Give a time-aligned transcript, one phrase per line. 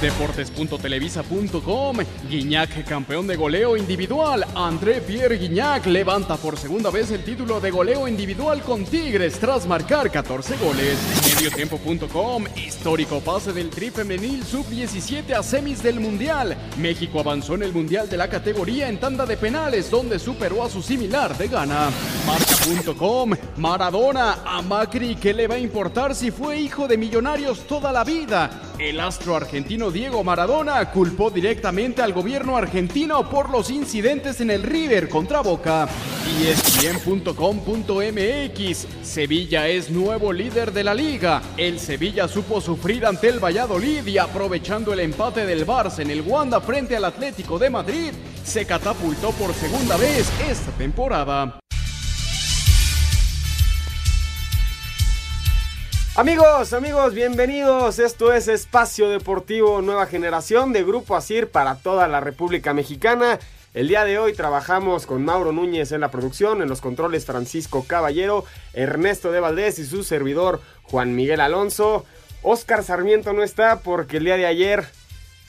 [0.00, 1.96] Deportes.televisa.com
[2.30, 4.46] Guiñac campeón de goleo individual.
[4.54, 9.66] André Pierre Guiñac levanta por segunda vez el título de goleo individual con Tigres tras
[9.66, 10.98] marcar 14 goles.
[11.34, 16.56] Mediotiempo.com Histórico pase del Tri femenil sub-17 a semis del Mundial.
[16.76, 20.70] México avanzó en el Mundial de la categoría en tanda de penales donde superó a
[20.70, 21.90] su similar de Ghana.
[22.24, 27.90] Marca.com Maradona a Macri que le va a importar si fue hijo de millonarios toda
[27.90, 28.67] la vida.
[28.78, 34.62] El astro argentino Diego Maradona culpó directamente al gobierno argentino por los incidentes en el
[34.62, 35.88] River contra Boca.
[36.40, 37.16] E ESPN.com.mx
[39.02, 41.42] Sevilla es nuevo líder de la liga.
[41.56, 46.20] El Sevilla supo sufrir ante el Valladolid y aprovechando el empate del Barça en el
[46.20, 48.12] Wanda frente al Atlético de Madrid,
[48.44, 51.58] se catapultó por segunda vez esta temporada.
[56.18, 58.00] Amigos, amigos, bienvenidos.
[58.00, 63.38] Esto es Espacio Deportivo Nueva Generación de Grupo Asir para toda la República Mexicana.
[63.72, 67.84] El día de hoy trabajamos con Mauro Núñez en la producción, en los controles Francisco
[67.86, 72.04] Caballero, Ernesto de Valdés y su servidor Juan Miguel Alonso.
[72.42, 74.86] Oscar Sarmiento no está porque el día de ayer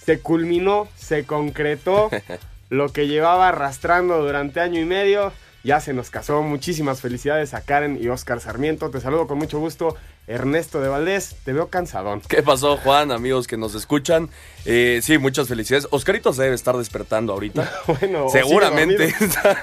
[0.06, 2.12] se culminó, se concretó
[2.70, 5.34] lo que llevaba arrastrando durante año y medio.
[5.64, 6.42] Ya se nos casó.
[6.42, 8.90] Muchísimas felicidades a Karen y Oscar Sarmiento.
[8.90, 9.96] Te saludo con mucho gusto.
[10.28, 12.22] Ernesto de Valdés, te veo cansadón.
[12.22, 13.12] ¿Qué pasó, Juan?
[13.12, 14.30] Amigos que nos escuchan.
[14.64, 15.88] Eh, sí, muchas felicidades.
[15.90, 17.70] Oscarito se debe estar despertando ahorita.
[17.88, 19.14] Bueno, seguramente,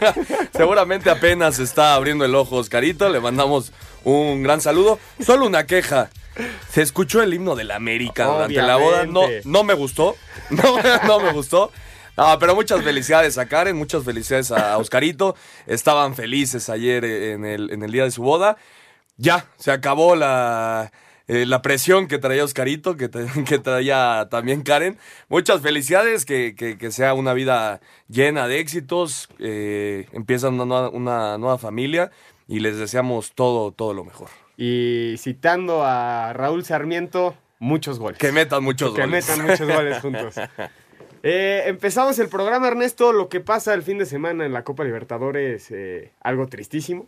[0.53, 3.09] seguramente apenas está abriendo el ojo Oscarito.
[3.09, 4.99] Le mandamos un gran saludo.
[5.25, 6.11] Solo una queja.
[6.71, 9.07] Se escuchó el himno de la América durante la boda.
[9.07, 10.17] No, no me gustó.
[10.51, 10.77] No,
[11.07, 11.73] no me gustó.
[12.16, 15.37] No, pero muchas felicidades a Karen, muchas felicidades a Oscarito.
[15.66, 18.56] Estaban felices ayer en el, en el día de su boda.
[19.19, 20.93] Ya, se acabó la,
[21.28, 24.99] eh, la presión que traía Oscarito, que, tra- que traía también Karen.
[25.28, 29.28] Muchas felicidades, que, que- que sea una vida llena de éxitos.
[29.38, 32.10] eh, empiezan una, nueva- una nueva familia
[32.48, 34.28] y les deseamos todo, todo lo mejor.
[34.56, 38.19] Y citando a Raúl Sarmiento, muchos goles.
[38.19, 39.28] Que metan muchos que goles.
[39.28, 40.34] metan muchos goles juntos.
[41.22, 43.12] Eh, empezamos el programa, Ernesto.
[43.12, 47.06] Lo que pasa el fin de semana en la Copa Libertadores, eh, algo tristísimo.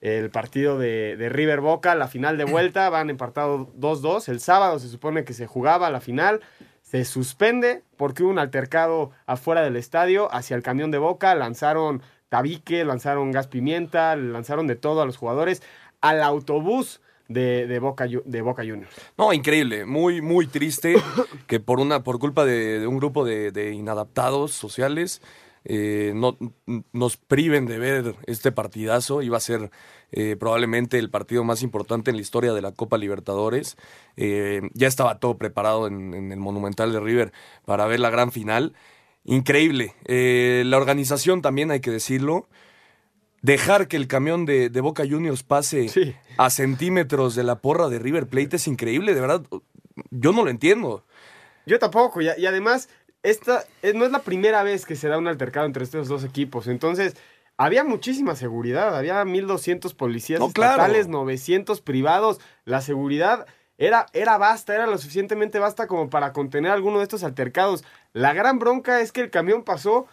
[0.00, 4.28] El partido de, de River Boca, la final de vuelta, van empatados 2-2.
[4.28, 6.40] El sábado se supone que se jugaba la final.
[6.82, 11.34] Se suspende porque hubo un altercado afuera del estadio hacia el camión de Boca.
[11.34, 15.62] Lanzaron tabique, lanzaron gas pimienta, lanzaron de todo a los jugadores
[16.00, 18.94] al autobús de, de Boca, de Boca Juniors.
[19.16, 20.96] No, increíble, muy, muy triste
[21.46, 25.22] que por una, por culpa de, de un grupo de, de inadaptados sociales,
[25.68, 26.38] eh, no,
[26.92, 29.22] nos priven de ver este partidazo.
[29.22, 29.70] Iba a ser
[30.12, 33.76] eh, probablemente el partido más importante en la historia de la Copa Libertadores.
[34.16, 37.32] Eh, ya estaba todo preparado en, en el Monumental de River
[37.64, 38.74] para ver la gran final.
[39.24, 39.94] Increíble.
[40.04, 42.48] Eh, la organización también, hay que decirlo.
[43.46, 46.16] Dejar que el camión de, de Boca Juniors pase Sí.
[46.36, 49.42] a centímetros de la porra de River Plate es increíble, de verdad.
[50.10, 51.04] Yo no lo entiendo.
[51.64, 52.88] Yo tampoco, y, y además,
[53.22, 56.24] esta eh, no es la primera vez que se da un altercado entre estos dos
[56.24, 56.66] equipos.
[56.66, 57.14] Entonces,
[57.56, 60.72] había muchísima seguridad, había 1200 policías No, claro.
[60.82, 62.40] estatales, 900 privados.
[62.64, 63.46] La seguridad
[63.78, 67.84] era, era basta, era lo suficientemente basta como para contener alguno de estos altercados.
[68.12, 70.06] La gran bronca es que el camión pasó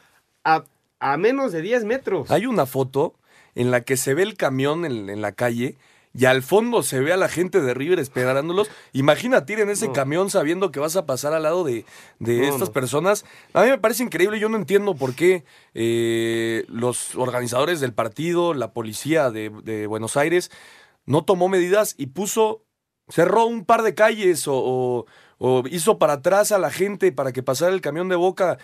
[0.44, 0.65] a,
[1.00, 2.30] a menos de 10 metros.
[2.31, 3.15] Hay una foto
[3.55, 5.77] en la que se ve el camión en, en la calle
[6.15, 8.69] y al fondo se ve a la gente de River esperándolos.
[8.91, 9.94] Imagínate ir en ese No.
[9.94, 11.85] camión sabiendo que vas a pasar al lado de,
[12.19, 12.71] de No, estas no.
[12.73, 13.25] personas.
[13.53, 14.39] A mí me parece increíble.
[14.39, 20.15] Yo no entiendo por qué eh, los organizadores del partido, la policía de, de Buenos
[20.15, 20.51] Aires,
[21.06, 22.63] no tomó medidas y puso,
[23.09, 25.06] cerró un par de calles o, o-
[25.39, 28.59] o hizo para atrás a la gente para que pasara el camión de boca.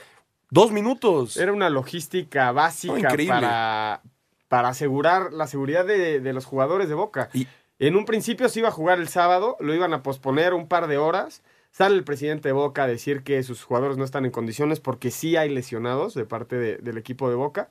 [0.51, 1.35] Dos minutos.
[1.37, 4.01] Era una logística básica para,
[4.49, 7.29] para asegurar la seguridad de, de los jugadores de Boca.
[7.33, 7.47] Y-
[7.79, 10.87] En un principio se iba a jugar el sábado, lo iban a posponer un par
[10.87, 11.41] de horas.
[11.71, 15.11] Sale el presidente de Boca a decir que sus jugadores no están en condiciones porque
[15.11, 17.69] sí hay lesionados de parte de- del equipo de Boca.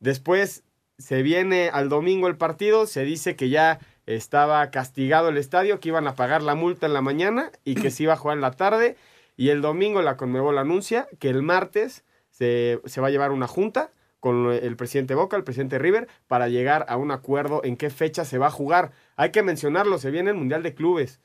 [0.00, 0.64] Después
[0.98, 5.88] se viene al domingo el partido, se dice que ya estaba castigado el estadio, que
[5.88, 8.40] iban a pagar la multa en la mañana y que se iba a jugar en
[8.42, 8.96] la tarde.
[9.36, 13.46] Y el domingo la Conmebol anuncia que el martes se, se va a llevar una
[13.46, 17.90] junta con el presidente Boca, el presidente River, para llegar a un acuerdo en qué
[17.90, 18.92] fecha se va a jugar.
[19.16, 21.20] Hay que mencionarlo, se viene el Mundial de Clubes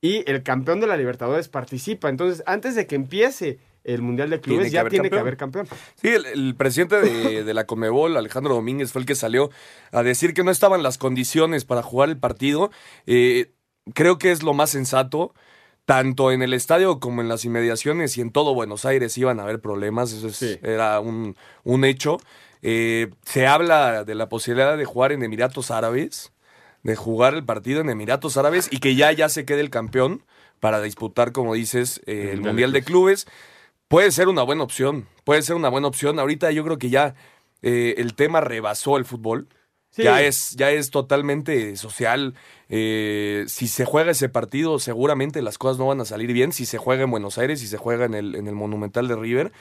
[0.00, 2.08] y el campeón de la Libertadores participa.
[2.08, 5.66] Entonces, antes de que empiece el Mundial de Clubes, ya tiene que haber campeón.
[5.94, 9.50] Sí, el, el presidente de, de la Comebol, Alejandro Domínguez, fue el que salió
[9.92, 12.70] a decir que no estaban las condiciones para jugar el partido.
[13.06, 13.52] Eh,
[13.94, 15.34] creo que es lo más sensato.
[15.84, 19.42] Tanto en el estadio como en las inmediaciones y en todo Buenos Aires iban a
[19.42, 20.58] haber problemas, eso es- Sí.
[20.62, 22.16] era un, un hecho.
[22.62, 26.32] Eh, se habla de la posibilidad de jugar en Emiratos Árabes,
[26.82, 30.22] de jugar el partido en Emiratos Árabes y que ya, ya se quede el campeón
[30.60, 33.26] para disputar, como dices, eh, el Mundial de Clubes.
[33.88, 36.18] Puede ser una buena opción, puede ser una buena opción.
[36.18, 37.14] Ahorita yo creo que ya
[37.60, 39.48] eh, el tema rebasó el fútbol.
[39.94, 40.02] Sí.
[40.02, 42.34] Ya, es, ya es totalmente social.
[42.68, 46.52] Eh, si se juega ese partido, seguramente las cosas no van a salir bien.
[46.52, 49.14] Si se juega en Buenos Aires, si se juega en el, en el Monumental de
[49.16, 49.52] River.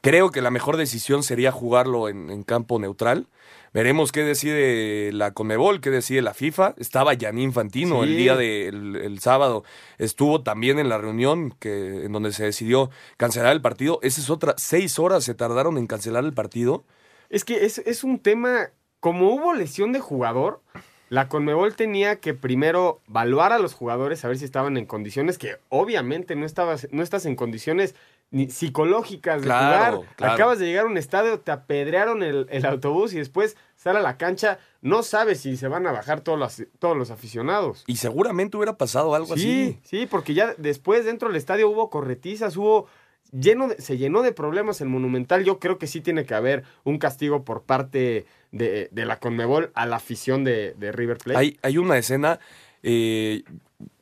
[0.00, 3.26] Creo que la mejor decisión sería jugarlo en, en campo neutral.
[3.74, 6.74] Veremos qué decide la Conmebol, qué decide la FIFA.
[6.78, 8.08] Estaba Gianni Infantino Sí.
[8.10, 9.64] el día del el sábado.
[9.98, 13.98] Estuvo también en la reunión que, en donde se decidió cancelar el partido.
[14.02, 14.54] Esa es otra.
[14.56, 16.84] Seis horas se tardaron en cancelar el partido.
[17.28, 20.60] Es que es, es un tema, como hubo lesión de jugador,
[21.08, 25.38] la Conmebol tenía que primero evaluar a los jugadores, a ver si estaban en condiciones,
[25.38, 27.94] que obviamente no, estabas, no estás en condiciones
[28.30, 30.14] ni psicológicas de Claro, jugar.
[30.16, 30.32] claro.
[30.34, 34.02] Acabas de llegar a un estadio, te apedrearon el, el autobús y después sale a
[34.02, 37.84] la cancha, no sabes si se van a bajar todos los, todos los aficionados.
[37.86, 39.80] Y seguramente hubiera pasado algo Sí, así.
[39.82, 42.86] sí, porque ya después dentro del estadio hubo corretizas, hubo
[43.32, 45.44] lleno de- se llenó de problemas el Monumental.
[45.44, 49.70] Yo creo que sí tiene que haber un castigo por parte de, de la Conmebol
[49.74, 51.38] a la afición de, de River Plate.
[51.38, 52.38] Hay, hay una escena,
[52.82, 53.42] eh,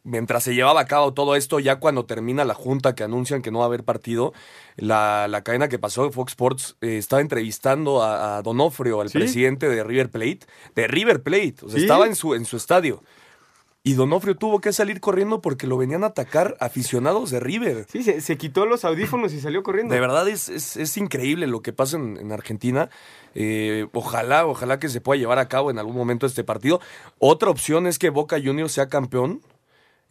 [0.05, 3.51] mientras se llevaba a cabo todo esto, ya cuando termina la junta que anuncian que
[3.51, 4.33] no va a haber partido,
[4.77, 9.19] la, la cadena que pasó, Fox Sports, eh, estaba entrevistando a, a Donofrio, al ¿Sí?
[9.19, 10.41] presidente de River Plate,
[10.77, 11.85] de River Plate, o sea, ¿Sí?
[11.85, 13.03] estaba en su, en su estadio.
[13.89, 17.87] Y Donofrio tuvo que salir corriendo porque lo venían a atacar aficionados de River.
[17.89, 19.95] Sí, se, se quitó los audífonos y salió corriendo.
[19.95, 22.91] De verdad es, es, es increíble lo que pasa en, en Argentina.
[23.37, 26.81] Eh, ojalá, ojalá que se pueda llevar a cabo en algún momento este partido.
[27.21, 29.41] Otra opción es que Boca Juniors sea campeón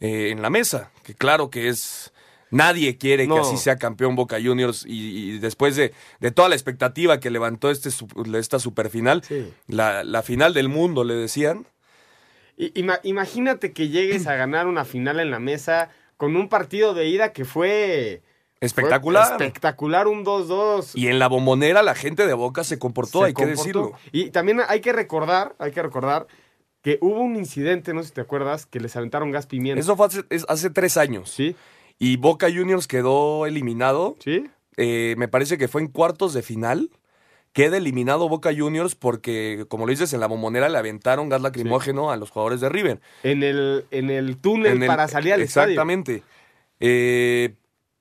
[0.00, 2.14] eh, en la mesa, que claro que es...
[2.50, 6.54] Nadie quiere que así sea campeón Boca Juniors y, y después de, de toda la
[6.54, 7.90] expectativa que levantó este,
[8.38, 9.52] esta superfinal, Sí.
[9.66, 11.66] la, la final del mundo, le decían.
[12.56, 17.06] Ima- imagínate que llegues a ganar una final en la mesa con un partido de
[17.08, 18.22] ida que fue...
[18.60, 19.26] Espectacular.
[19.36, 20.92] fue espectacular, un 2-2.
[20.94, 23.92] Y en la bombonera la gente de Boca se comportó, se hay que decirlo.
[24.12, 26.26] Y también hay que recordar, hay que recordar
[26.80, 29.78] que hubo un incidente, no sé si te acuerdas, que les aventaron gas pimienta.
[29.80, 31.30] Eso fue hace, es- hace tres años.
[31.30, 31.54] Sí,
[31.98, 34.16] Y Boca Juniors quedó eliminado.
[34.24, 34.46] sí.
[34.78, 36.90] eh, me parece que fue en cuartos de final.
[37.56, 42.10] Queda eliminado Boca Juniors porque, como lo dices, en la bombonera le aventaron gas lacrimógeno
[42.10, 43.00] a los jugadores de River.
[43.22, 45.70] En el, en el túnel En el- para salir al estadio.
[45.70, 46.22] Exactamente.
[46.80, 47.54] Eh,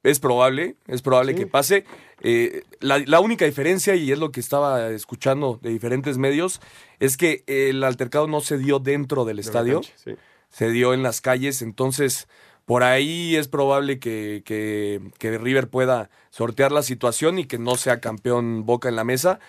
[0.03, 1.39] es probable, es probable Sí.
[1.39, 1.86] que pase.
[2.22, 6.60] Eh, la, la única diferencia, y es lo que estaba escuchando de diferentes medios,
[7.00, 9.75] es que el altercado no se dio dentro del De estadio.
[9.75, 10.15] cancha, sí.
[10.50, 12.27] se dio en las calles, entonces
[12.65, 17.75] por ahí es probable que, que- que River pueda sortear la situación y que no
[17.75, 19.39] sea campeón Boca en la mesa.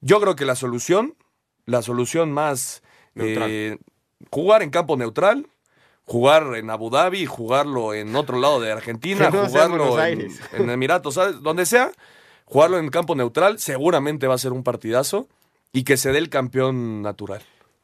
[0.00, 1.14] Yo creo que la solución,
[1.66, 2.82] la solución más
[3.14, 3.50] Neutral.
[3.50, 3.78] eh,
[4.30, 5.46] jugar en campo neutral,
[6.04, 10.40] jugar en Abu Dhabi, jugarlo en otro lado de Argentina, no jugarlo Buenos en, Aires.
[10.52, 11.40] en Emiratos, ¿sabes?
[11.42, 11.90] donde sea,
[12.44, 15.26] jugarlo en campo neutral, seguramente va a ser un partidazo
[15.72, 17.42] y que se dé el campeón natural.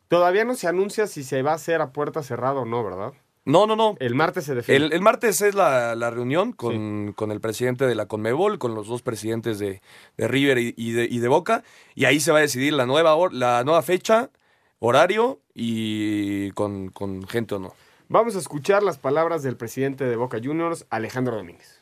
[0.08, 3.12] Todavía no se anuncia si se va a hacer a puerta cerrada o no, ¿verdad?
[3.46, 3.94] No, no, no.
[4.00, 4.76] El martes se define.
[4.76, 8.74] El, el martes es la, la reunión con, con el presidente de la Conmebol, con
[8.74, 9.82] los dos presidentes de,
[10.16, 11.62] de River y, y de, y de Boca,
[11.94, 14.30] y ahí se va a decidir la nueva, la nueva fecha,
[14.78, 17.74] horario y con, con gente o no.
[18.08, 21.73] Vamos a escuchar las palabras del presidente de Boca Juniors, Alejandro Domínguez.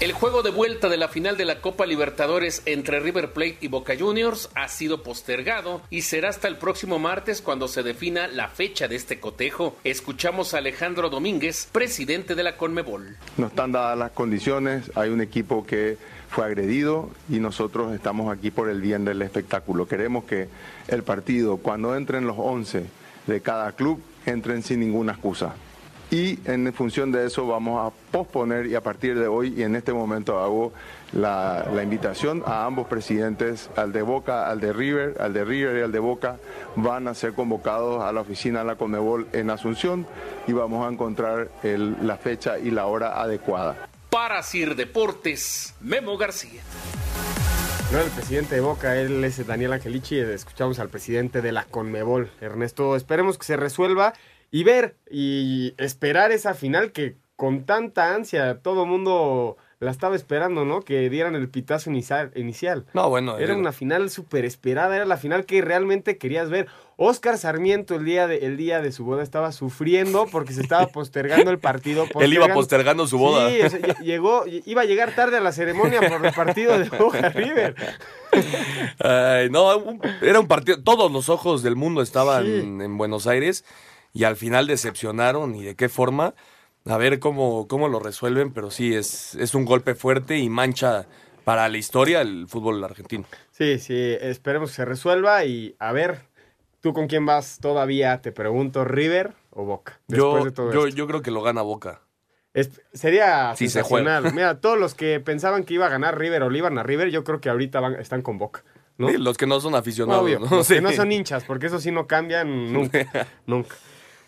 [0.00, 3.68] El juego de vuelta de la final de la Copa Libertadores entre River Plate y
[3.68, 8.48] Boca Juniors ha sido postergado y será hasta el próximo martes cuando se defina la
[8.48, 9.76] fecha de este cotejo.
[9.84, 13.16] Escuchamos a Alejandro Domínguez, presidente de la Conmebol.
[13.36, 15.96] No están dadas las condiciones, hay un equipo que
[16.28, 19.86] fue agredido y nosotros estamos aquí por el bien del espectáculo.
[19.86, 20.48] Queremos que
[20.88, 22.84] el partido, cuando entren los 11
[23.28, 25.54] de cada club, entren sin ninguna excusa
[26.14, 29.74] y en función de eso vamos a posponer y a partir de hoy y en
[29.74, 30.72] este momento hago
[31.12, 35.82] la, invitación a ambos presidentes, al de Boca, al de River, al de River y
[35.82, 36.36] al de Boca,
[36.76, 40.06] van a ser convocados a la oficina de la Conmebol en Asunción
[40.46, 43.88] y vamos a encontrar la fecha y la hora adecuada.
[44.08, 46.62] Para Sir Deportes, Memo García.
[47.90, 52.30] No el presidente de Boca, él es Daniel Angelici, escuchamos al presidente de la Conmebol,
[52.40, 54.14] Ernesto, esperemos que se resuelva
[54.54, 60.14] y ver y esperar esa final que con tanta ansia todo el mundo la estaba
[60.14, 60.82] esperando, ¿no?
[60.82, 62.86] Que dieran el pitazo inicial.
[62.94, 63.36] No, bueno.
[63.38, 66.68] Era una final súper esperada, era la final que realmente querías ver.
[66.96, 70.86] Oscar Sarmiento el día, de, el día de su boda estaba sufriendo porque se estaba
[70.86, 72.06] postergando el partido.
[72.20, 73.50] Él iba postergando su boda.
[73.50, 77.74] Sí, llegó, iba a llegar tarde a la ceremonia por el partido de Boca River.
[79.50, 82.46] no, era un partido, todos los ojos del mundo estaban
[82.80, 83.64] en Buenos Aires
[84.14, 86.34] y al final decepcionaron y de qué forma.
[86.86, 91.06] A ver cómo, cómo lo resuelven, pero sí, es, es un golpe fuerte y mancha
[91.42, 93.24] para la historia el fútbol argentino.
[93.50, 96.20] Sí, sí, esperemos que se resuelva y a ver,
[96.80, 98.20] ¿tú con quién vas todavía?
[98.20, 100.00] Te pregunto, ¿River o Boca?
[100.08, 102.02] Yo, yo, yo, creo que lo gana Boca.
[102.92, 104.32] sería sensacional.
[104.34, 107.10] Mira, todos los que pensaban que iba a ganar River o le iban a River,
[107.10, 108.62] yo creo que ahorita van, están con Boca.
[108.96, 109.10] ¿no?
[109.10, 110.30] los que no son aficionados.
[110.50, 113.28] Los que no son hinchas, porque eso sí no cambian nunca.
[113.46, 113.74] nunca.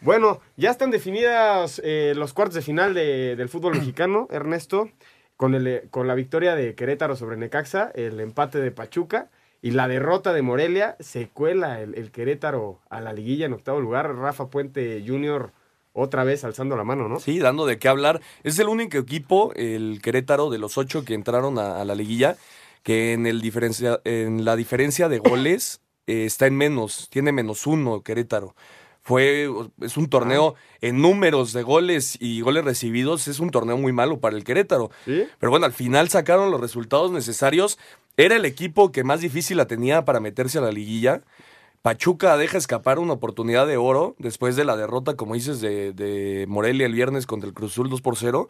[0.01, 4.91] Bueno, ya están definidas eh, los cuartos de final del fútbol mexicano, Ernesto,
[5.37, 9.31] con, el, con la victoria de Querétaro sobre Necaxa, el empate de Pachuca
[9.63, 10.97] y la derrota de Morelia.
[11.01, 14.15] Se cuela el, Querétaro a la liguilla en octavo lugar.
[14.15, 15.51] Rafa Puente Jr.
[15.93, 17.19] otra vez alzando la mano, ¿no?
[17.19, 18.21] Sí, dando de qué hablar.
[18.45, 22.37] Es el único equipo, el Querétaro, de los ocho que entraron a, la liguilla,
[22.83, 27.67] que en, el diferencia, en la diferencia de goles eh, está en menos, tiene menos
[27.67, 28.55] uno Querétaro
[29.07, 29.49] fue
[29.83, 34.19] es un torneo en números de goles y goles recibidos es un torneo muy malo
[34.19, 34.91] para el Querétaro.
[35.05, 37.79] Pero bueno al final sacaron los resultados necesarios.
[38.17, 41.23] Era el equipo que más difícil la tenía para meterse a la liguilla.
[41.83, 46.47] Pachuca deja escapar una oportunidad de oro después de la derrota como dices de, de
[46.49, 48.49] Morelia el viernes contra el Cruzul 2 por 0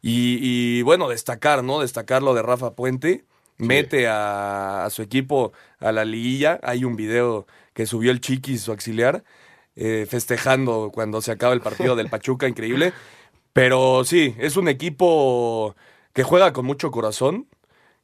[0.00, 3.26] y, bueno destacar no destacar lo de Rafa Puente.
[3.58, 6.58] Mete a, a su equipo a la liguilla.
[6.62, 9.22] Hay un video que subió el Chiquis su auxiliar
[9.74, 12.92] eh, festejando cuando se acaba el partido del Pachuca, increíble.
[13.52, 15.74] Pero sí, es un equipo
[16.12, 17.46] que juega con mucho corazón,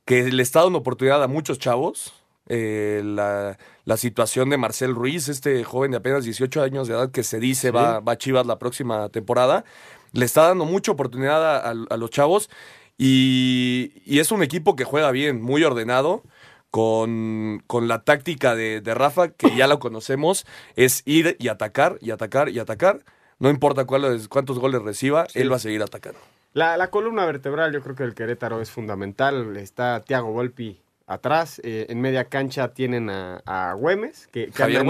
[0.04, 2.14] que le está dando oportunidad a muchos chavos.
[2.48, 3.56] Eh, la,
[3.96, 7.70] situación de Marcel Ruiz, este joven de apenas 18 años de edad que se dice
[7.70, 9.64] va, va a Chivas la próxima temporada,
[10.12, 12.48] le está dando mucha oportunidad a, los chavos
[12.96, 16.22] y, y, es un equipo que juega bien, muy ordenado
[16.70, 20.46] con, con la táctica de, de, Rafa, que ya lo conocemos,
[20.76, 23.00] es ir y atacar y atacar y atacar.
[23.38, 26.18] No importa cuál, cuántos goles reciba, él va a seguir atacando.
[26.54, 29.56] La, la, columna vertebral yo creo que el Querétaro es fundamental.
[29.56, 31.60] Está Tiago Volpi atrás.
[31.64, 34.80] Eh, en media cancha tienen a, a Güemes, que, que, anda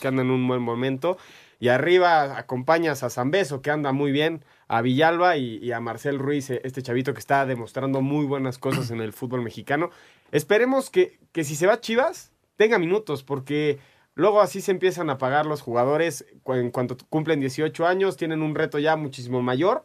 [0.00, 1.18] que, anda en un buen momento.
[1.62, 6.18] Y arriba acompañas a Zambeso, que anda muy bien, a Villalba y, y, a Marcel
[6.18, 9.90] Ruiz, este chavito que está demostrando muy buenas cosas en el fútbol mexicano.
[10.32, 13.78] Esperemos que, que si se va Chivas, tenga minutos, porque
[14.16, 18.56] luego así se empiezan a pagar los jugadores en cuanto cumplen 18 años, tienen un
[18.56, 19.84] reto ya muchísimo mayor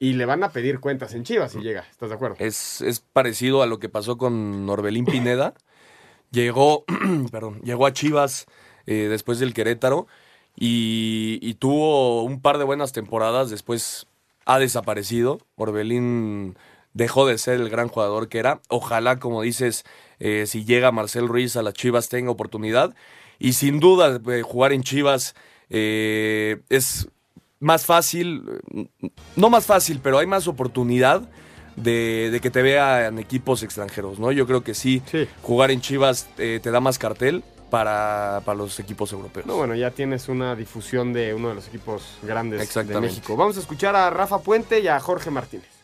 [0.00, 1.86] y le van a pedir cuentas en Chivas si llega.
[1.92, 2.34] ¿Estás de acuerdo?
[2.40, 5.54] Es, es parecido a lo que pasó con Norbelín Pineda.
[6.32, 6.84] llegó,
[7.30, 8.46] perdón, llegó a Chivas
[8.86, 10.08] eh, después del Querétaro
[10.56, 13.50] y, y, tuvo un par de buenas temporadas.
[13.50, 14.06] Después
[14.46, 15.40] ha desaparecido.
[15.56, 16.56] Orbelín
[16.94, 18.60] dejó de ser el gran jugador que era.
[18.68, 19.84] Ojalá, como dices,
[20.20, 22.94] eh, si llega Marcel Ruiz a las Chivas tenga oportunidad.
[23.38, 25.34] Y sin duda, eh, jugar en Chivas
[25.68, 27.08] eh, es
[27.58, 28.44] más fácil,
[29.36, 31.28] no más fácil, pero hay más oportunidad
[31.76, 34.30] de, que te vean equipos extranjeros, ¿no?
[34.30, 35.02] Yo creo que sí,
[35.42, 37.42] jugar en Chivas te da más cartel.
[37.74, 39.46] Para, para, los equipos europeos.
[39.46, 43.36] No, bueno, ya tienes una difusión de uno de los equipos grandes de México.
[43.36, 45.74] Vamos a escuchar a Rafa Puente y a Jorge Martínez.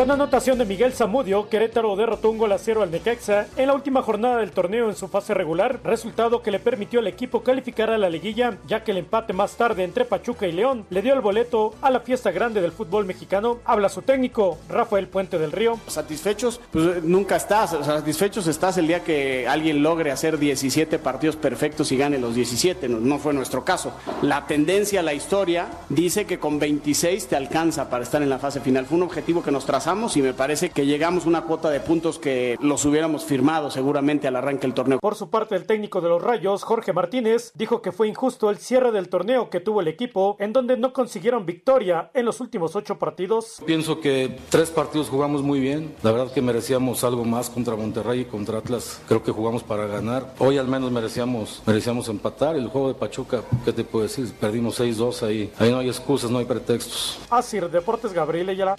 [0.00, 3.74] Con anotación de Miguel Zamudio, Querétaro derrotó un gol a cero al Necaxa en la
[3.74, 7.90] última jornada del torneo en su fase regular, resultado que le permitió al equipo calificar
[7.90, 11.12] a la liguilla, ya que el empate más tarde entre Pachuca y León le dio
[11.12, 13.58] el boleto a la fiesta grande del fútbol mexicano.
[13.66, 15.78] Habla su técnico, Rafael Puente del Río.
[15.86, 21.92] Satisfechos, pues nunca estás, satisfechos estás el día que alguien logre hacer 17 partidos perfectos
[21.92, 23.92] y gane los 17, no, no fue nuestro caso.
[24.22, 28.60] La tendencia, la historia, dice que con 26 te alcanza para estar en la fase
[28.60, 28.86] final.
[28.86, 31.80] Fue un objetivo que nos trazamos y me parece que llegamos a una cuota de
[31.80, 35.00] puntos que los hubiéramos firmado seguramente al arranque del torneo.
[35.00, 38.58] Por su parte, el técnico de los Rayos, Jorge Martínez, dijo que fue injusto el
[38.58, 42.76] cierre del torneo que tuvo el equipo, en donde no consiguieron victoria en los últimos
[42.76, 43.60] ocho partidos.
[43.66, 45.92] Pienso que tres partidos jugamos muy bien.
[46.04, 49.02] La verdad que merecíamos algo más contra Monterrey y contra Atlas.
[49.08, 50.34] Creo que jugamos para ganar.
[50.38, 52.54] Hoy al menos merecíamos, merecíamos empatar.
[52.54, 54.32] El juego de Pachuca, ¿qué te puedo decir?
[54.38, 55.52] Perdimos 6-2 ahí.
[55.58, 57.18] Ahí no hay excusas, no hay pretextos.
[57.28, 58.76] Así, Deportes Gabriel Ayala.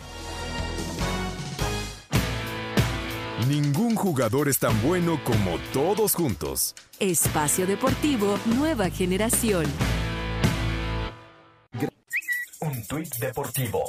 [3.91, 6.75] Ningún jugador es tan bueno como todos juntos.
[6.98, 9.65] Espacio Deportivo Nueva Generación.
[12.62, 13.83] Un tuit deportivo.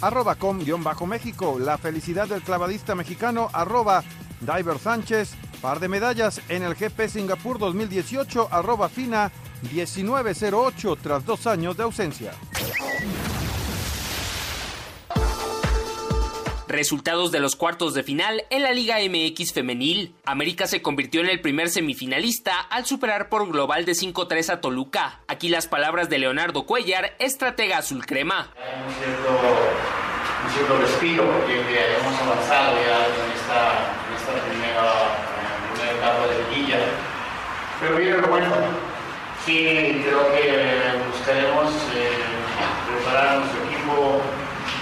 [0.00, 1.58] Arroba com-méxico.
[1.58, 3.50] La felicidad del clavadista mexicano.
[3.52, 4.02] Arroba
[4.40, 5.32] Diver Sánchez.
[5.60, 8.48] Par de medallas en el GP Singapur 2018.
[8.50, 9.30] Arroba Fina
[9.70, 12.32] 1908 tras dos años de ausencia.
[16.70, 20.14] Resultados de los cuartos de final en la Liga MX femenil.
[20.24, 25.18] América se convirtió en el primer semifinalista al superar por global de 5-3 a Toluca.
[25.26, 28.50] Aquí las palabras de Leonardo Cuellar, estratega azul crema.
[29.02, 29.30] Cierto,
[30.46, 34.92] un cierto respiro porque hemos avanzado ya en esta, en esta primera,
[35.74, 36.78] primera etapa de liguilla.
[37.80, 38.46] Pero viene lo bueno.
[39.44, 40.70] Sí, creo que
[41.18, 42.10] buscaremos eh,
[42.86, 44.22] preparar nuestro equipo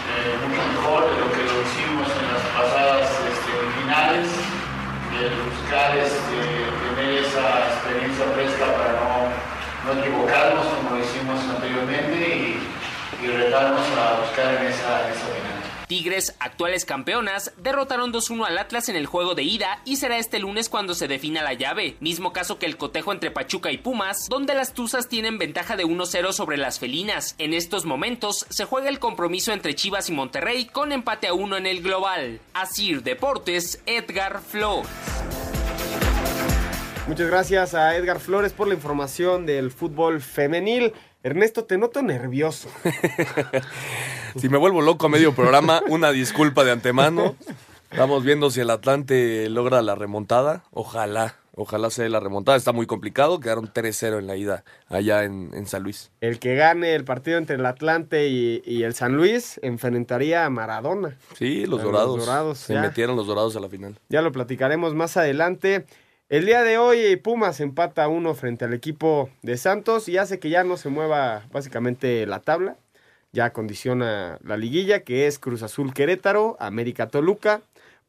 [0.09, 3.52] eh, mucho mejor de lo que lo hicimos en las pasadas este,
[3.99, 4.28] finales,
[5.11, 6.38] de buscar este,
[6.95, 14.21] tener esa experiencia fresca para no, no equivocarnos como hicimos anteriormente y, y retarnos a
[14.21, 15.48] buscar en esa, en.
[15.88, 20.38] Tigres, actuales campeonas, derrotaron 2-1 al Atlas en el juego de ida y será este
[20.38, 21.97] lunes cuando se defina la llave.
[22.00, 25.87] Mismo caso que el cotejo entre Pachuca y Pumas, donde las Tuzas tienen ventaja de
[25.87, 27.35] 1-0 sobre las felinas.
[27.38, 31.57] En estos momentos se juega el compromiso entre Chivas y Monterrey con empate a 1
[31.57, 32.40] en el global.
[32.53, 34.88] Asir Deportes, Edgar Flores.
[37.09, 40.92] Muchas gracias a Edgar Flores por la información del fútbol femenil.
[41.22, 42.68] Ernesto, te noto nervioso.
[44.37, 47.37] si me vuelvo loco a medio programa, una disculpa de antemano.
[47.91, 50.62] Estamos viendo si el Atlante logra la remontada.
[50.73, 52.59] Ojalá, ojalá sea la remontada.
[52.59, 53.41] Está muy complicado.
[53.41, 56.11] Quedaron 3-0 en la ida allá en, en, San Luis.
[56.21, 60.51] El que gane el partido entre el Atlante y, y el San Luis enfrentaría a
[60.51, 61.17] Maradona.
[61.37, 62.17] Sí, los A dorados.
[62.19, 62.59] Los dorados.
[62.59, 62.83] Se ya.
[62.83, 63.99] metieron los dorados a la final.
[64.11, 65.87] Ya lo platicaremos más adelante.
[66.29, 70.51] El día de hoy Pumas empata uno frente al equipo de Santos y hace que
[70.51, 72.77] ya no se mueva básicamente la tabla.
[73.33, 77.61] Ya condiciona la liguilla que es Cruz Azul Querétaro, América Toluca,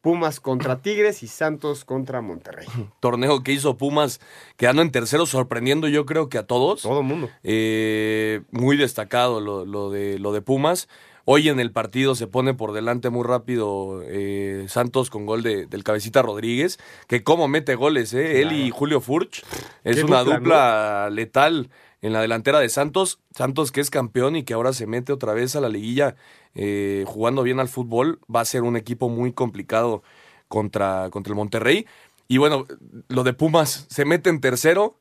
[0.01, 2.67] Pumas contra Tigres y Santos contra Monterrey.
[2.99, 4.21] Torneo que hizo Pumas
[4.57, 6.83] quedando en tercero, sorprendiendo yo creo que a todos.
[6.83, 7.29] Todo el mundo.
[7.43, 10.87] Eh, muy destacado lo, lo, de, lo de Pumas.
[11.31, 15.67] Hoy en el partido se pone por delante muy rápido eh, Santos con gol de,
[15.67, 18.41] del cabecita Rodríguez, que como mete goles, ¿eh?
[18.41, 19.43] Él y Julio Furch.
[19.83, 21.69] Es una dupla, dupla letal
[22.01, 23.19] en la delantera de Santos.
[23.35, 26.15] Santos que es campeón y que ahora se mete otra vez a la liguilla
[26.55, 28.19] eh, jugando bien al fútbol.
[28.33, 30.03] Va a ser un equipo muy complicado
[30.47, 31.85] contra, contra el Monterrey.
[32.27, 32.65] Y bueno,
[33.07, 34.99] lo de Pumas se mete en tercero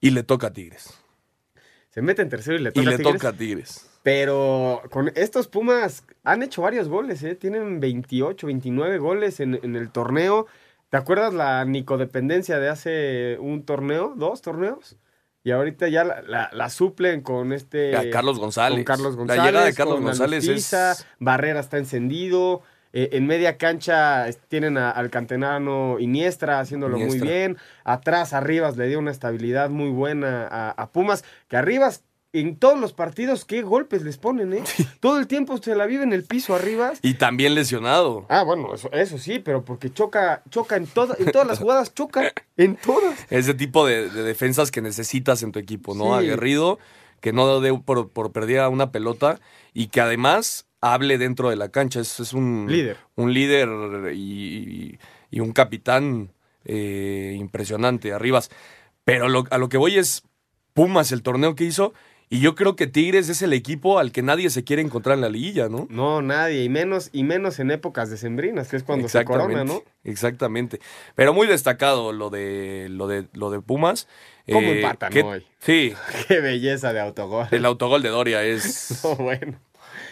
[0.00, 0.98] y le toca a Tigres.
[1.90, 3.90] Se mete en tercero y le toca, Y le a, Tigres, toca a Tigres.
[4.02, 7.34] Pero con estos Pumas han hecho varios goles, ¿eh?
[7.34, 10.46] Tienen 28, 29 goles en, en el torneo.
[10.90, 14.12] ¿Te acuerdas la nicodependencia de hace un torneo?
[14.16, 14.96] ¿Dos torneos?
[15.44, 17.94] Y ahorita ya la, la, la suplen con este...
[17.96, 18.78] A Carlos González.
[18.78, 19.44] Con Carlos La González.
[19.44, 22.62] llegada de Carlos con González Alustiza, es- Barrera está encendido.
[22.94, 27.58] eh, en media cancha tienen a- al cantenano Iniestra haciéndolo muy bien.
[27.84, 31.24] Atrás, Arribas le dio una estabilidad muy buena a, a Pumas.
[31.48, 32.04] Que Arribas,
[32.40, 34.62] en todos los partidos, qué golpes les ponen, ¿eh?
[35.00, 36.98] Todo el tiempo se la vive en el piso Arribas.
[37.02, 38.26] Y también lesionado.
[38.28, 41.94] Ah, bueno, eso, eso sí, pero porque choca, choca en, toda- en todas las jugadas,
[41.94, 43.14] choca en todas.
[43.30, 46.18] Ese tipo de, de defensas que necesitas en tu equipo, ¿no?
[46.18, 46.26] Sí.
[46.26, 46.78] Aguerrido,
[47.20, 49.40] que no dé por, por perdida una pelota
[49.72, 52.00] y que además hable dentro de la cancha.
[52.00, 52.96] Es, es un Líder.
[53.14, 53.68] Un líder
[54.14, 54.98] y,
[55.30, 56.32] y un capitán
[56.64, 58.50] eh, impresionante, Arribas.
[59.04, 60.22] Pero lo- a lo que voy es
[60.72, 61.94] Pumas, el torneo que hizo,
[62.34, 65.20] Y yo creo que Tigres es el equipo al que nadie se quiere encontrar en
[65.20, 65.86] la liguilla, ¿no?
[65.88, 69.84] No, nadie, y menos, y menos en épocas decembrinas, que es cuando se corona, ¿no?
[70.02, 70.80] Exactamente.
[71.14, 74.08] Pero muy destacado lo de lo de lo de Pumas.
[74.50, 75.46] ¿Cómo eh, empatan hoy?
[75.60, 75.94] Sí.
[76.26, 77.46] Qué belleza de autogol.
[77.52, 79.60] El autogol de Doria es bueno.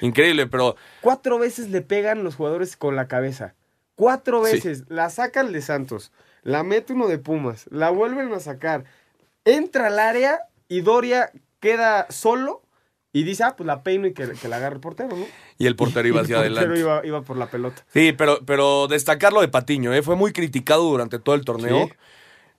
[0.01, 3.57] increíble, pero cuatro veces le pegan los jugadores con la cabeza.
[3.97, 6.13] Cuatro veces la sacan de Santos,
[6.45, 8.85] la mete uno de Pumas, la vuelven a sacar,
[9.45, 12.61] entra al área y Doria queda solo
[13.15, 15.27] y dice, ah, pues la peino y que, la agarre el portero, ¿no?
[15.59, 16.75] Y el portero iba hacia adelante.
[16.75, 17.85] El portero iba, por la pelota.
[17.93, 20.03] Sí, pero, pero destacarlo de Patiño, ¿eh?
[20.03, 21.89] fue muy criticado durante todo el torneo.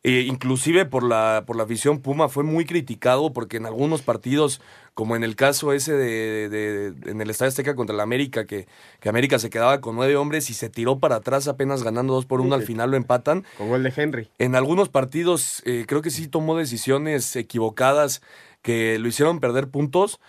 [0.05, 4.59] Eh, inclusive por la, por la afición Puma fue muy criticado porque en algunos partidos,
[4.93, 8.67] como en el caso ese de, en el Estadio Azteca contra el América, que,
[8.99, 12.25] que, América se quedaba con nueve hombres y se tiró para atrás apenas ganando dos
[12.25, 13.45] por uno, al final lo empatan.
[13.57, 14.29] Como el de Henry.
[14.39, 18.21] En algunos partidos eh, creo que sí tomó decisiones equivocadas
[18.63, 20.19] que lo hicieron perder puntos,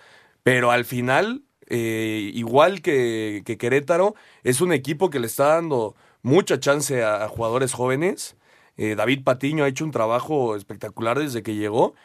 [0.43, 6.59] pero al final, eh, igual que, Querétaro, es un equipo que le está dando mucha
[6.59, 8.37] chance a, jugadores jóvenes.
[8.77, 11.95] Eh, David Patiño ha hecho un trabajo espectacular desde que llegó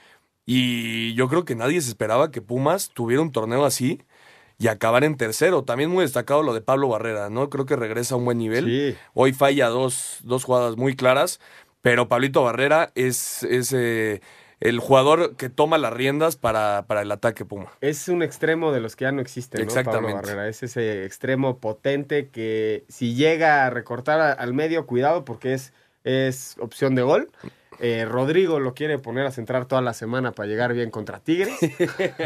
[0.47, 4.03] y yo creo que nadie se esperaba que Pumas tuviera un torneo así
[4.59, 5.65] y acabar en tercero.
[5.65, 7.51] También muy destacado lo de Pablo Barrera, ¿no?
[7.51, 8.97] Creo que regresa a un buen nivel.
[9.15, 11.41] Hoy falla dos, dos jugadas muy claras,
[11.83, 14.21] pero Pablito Barrera es, es eh,
[14.61, 17.73] el jugador que toma las riendas para, para, el ataque Puma.
[17.81, 19.65] Es un extremo de los que ya no existen, ¿no?
[19.65, 20.13] Exactamente.
[20.13, 20.49] Pablo Barrera.
[20.49, 25.73] Es ese extremo potente que si llega a recortar al medio, cuidado porque es,
[26.05, 27.31] es opción de gol.
[27.83, 31.59] Eh, Rodrigo lo quiere poner a centrar toda la semana para llegar bien contra Tigres.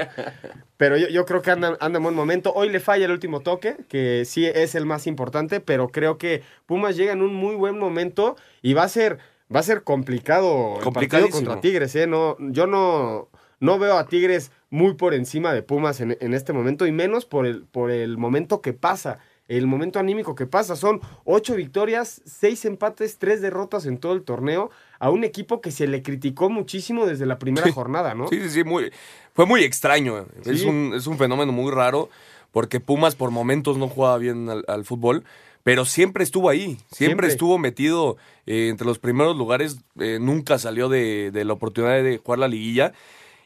[0.76, 2.52] pero yo, yo, creo que anda, anda en buen momento.
[2.52, 6.42] Hoy le falla el último toque, que sí es el más importante, pero creo que
[6.66, 9.20] Pumas llega en un muy buen momento y va a ser
[9.54, 12.06] va a ser complicado el partido contra Tigres, ¿eh?
[12.06, 13.28] No, yo no,
[13.60, 17.46] no veo a Tigres muy por encima de Pumas en, este momento y menos por
[17.46, 20.74] el, por el momento que pasa, el momento anímico que pasa.
[20.74, 25.70] Son ocho victorias, seis empates, tres derrotas en todo el torneo a un equipo que
[25.70, 28.28] se le criticó muchísimo desde la primera jornada, ¿no?
[28.28, 28.90] Sí, sí, sí, muy,
[29.34, 30.26] fue muy extraño.
[30.44, 32.08] Es, un, es un fenómeno muy raro
[32.50, 35.24] porque Pumas por momentos no jugaba bien al fútbol
[35.64, 40.90] pero siempre estuvo ahí, siempre, estuvo metido eh, entre los primeros lugares, eh, nunca salió
[40.90, 42.92] de, la oportunidad de jugar la liguilla.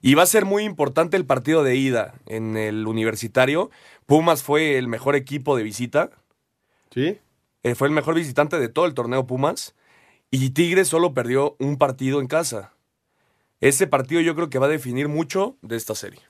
[0.03, 3.71] Y va a ser muy importante el partido de ida en el universitario.
[4.07, 6.11] Pumas fue el mejor equipo de visita.
[6.93, 7.19] Sí.
[7.63, 9.75] Eh, fue el mejor visitante de todo el torneo Pumas.
[10.31, 12.73] Y Tigres solo perdió un partido en casa.
[13.61, 16.21] Ese partido yo creo que va a definir mucho de esta serie.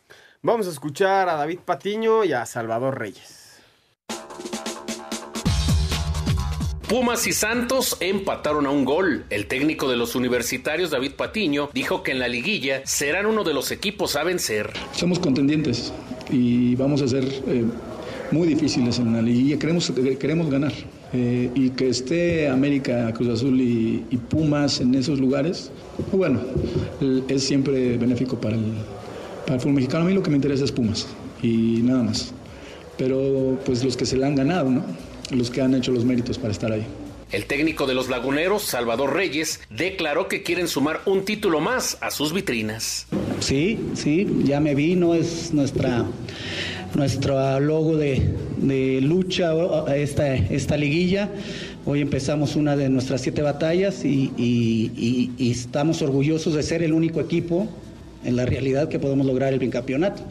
[0.43, 3.48] Vamos a escuchar a David Patiño y a Salvador Reyes.
[6.89, 9.27] Pumas y Santos empataron a un gol.
[9.29, 13.53] El técnico de los universitarios, David Patiño, dijo que en la liguilla serán uno de
[13.53, 14.71] los equipos a vencer.
[14.93, 15.93] Somos contendientes
[16.31, 17.65] y vamos a ser eh,
[18.31, 19.59] muy difíciles en la liguilla.
[19.59, 20.73] Queremos, queremos ganar.
[21.13, 23.99] Eh, y que esté América, Cruz Azul y,
[24.31, 25.71] Pumas en esos lugares,
[26.11, 26.41] bueno,
[27.29, 28.65] es siempre benéfico para el,
[29.47, 30.05] para fútbol mexicano.
[30.05, 31.07] A mí lo que me interesa es Pumas
[31.43, 32.33] y nada más.
[32.97, 34.83] Pero pues los que se le han ganado, ¿no?
[35.31, 36.87] Los que han hecho los méritos para estar ahí.
[37.31, 42.11] El técnico de los Laguneros, Salvador Reyes, declaró que quieren sumar un título más a
[42.11, 43.07] sus vitrinas.
[43.41, 46.07] Sí, sí, ya me vi, no es nuestra
[46.95, 49.53] nuestro logo de, lucha
[49.95, 51.29] esta, esta liguilla.
[51.85, 57.21] Hoy empezamos una de nuestras siete batallas y, y estamos orgullosos de ser el único
[57.21, 57.69] equipo
[58.25, 60.23] en la realidad que podemos lograr el bicampeonato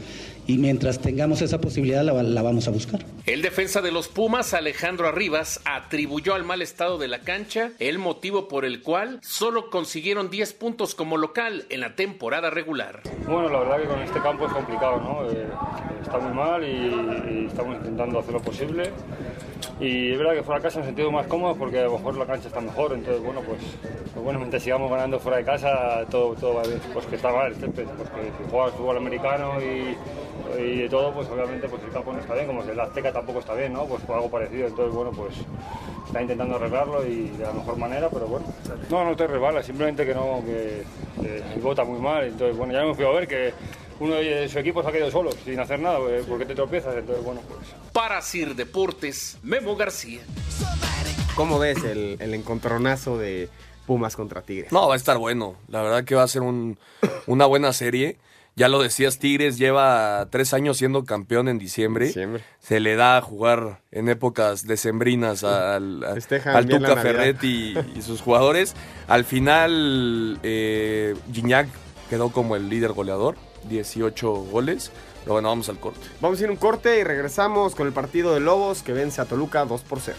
[0.47, 3.01] y mientras tengamos esa posibilidad la, vamos a buscar.
[3.27, 7.99] El defensa de los Pumas, Alejandro Arribas, atribuyó al mal estado de la cancha el
[7.99, 13.01] motivo por el cual solo consiguieron 10 puntos como local en la temporada regular.
[13.25, 15.29] Bueno, la verdad que con este campo es complicado, ¿no?
[15.29, 15.45] Eh,
[16.01, 18.91] está muy mal y, estamos intentando hacer lo posible.
[19.81, 22.15] Y es verdad que fuera de casa he sentido más cómodo porque a lo mejor
[22.15, 26.05] la cancha está mejor, entonces bueno, pues, pues bueno, mientras sigamos ganando fuera de casa
[26.09, 26.79] todo, todo va bien.
[26.93, 29.97] Pues que está mal, porque si juegas fútbol americano y
[30.55, 33.11] y de todo, pues obviamente pues el campo no está bien, como si el Azteca
[33.17, 33.85] tampoco está bien, ¿no?
[33.85, 35.33] Pues por algo parecido, entonces bueno, pues
[36.05, 38.45] está intentando arreglarlo y de la mejor manera, pero bueno.
[38.89, 40.83] No, no te resbala, simplemente que no, que,
[41.55, 43.53] el bota muy mal, entonces bueno, ya me fui a ver que
[43.99, 46.95] uno de su equipo se ha quedado solo, sin hacer nada, pues, porque te tropiezas,
[46.95, 47.59] entonces bueno, pues...
[47.91, 50.21] Para Sir Deportes, Memo García.
[51.35, 53.49] ¿Cómo ves el, el encontronazo de
[53.87, 54.71] Pumas contra Tigres?
[54.71, 56.77] No, va a estar bueno, la verdad que va a ser un,
[57.25, 58.17] una buena serie.
[58.57, 62.11] Ya lo decías, Tigres lleva tres años siendo campeón en diciembre.
[62.57, 68.73] Se le da a jugar en épocas decembrinas al, al Tuca Ferretti y, sus jugadores.
[69.07, 71.67] Al final, eh, Gignac
[72.09, 73.35] quedó como el líder goleador
[73.69, 74.91] 18 goles.
[75.21, 75.99] Pero bueno, vamos al corte.
[76.19, 79.25] Vamos a ir un corte y regresamos con el partido de Lobos que vence a
[79.25, 80.17] Toluca 2 por 0.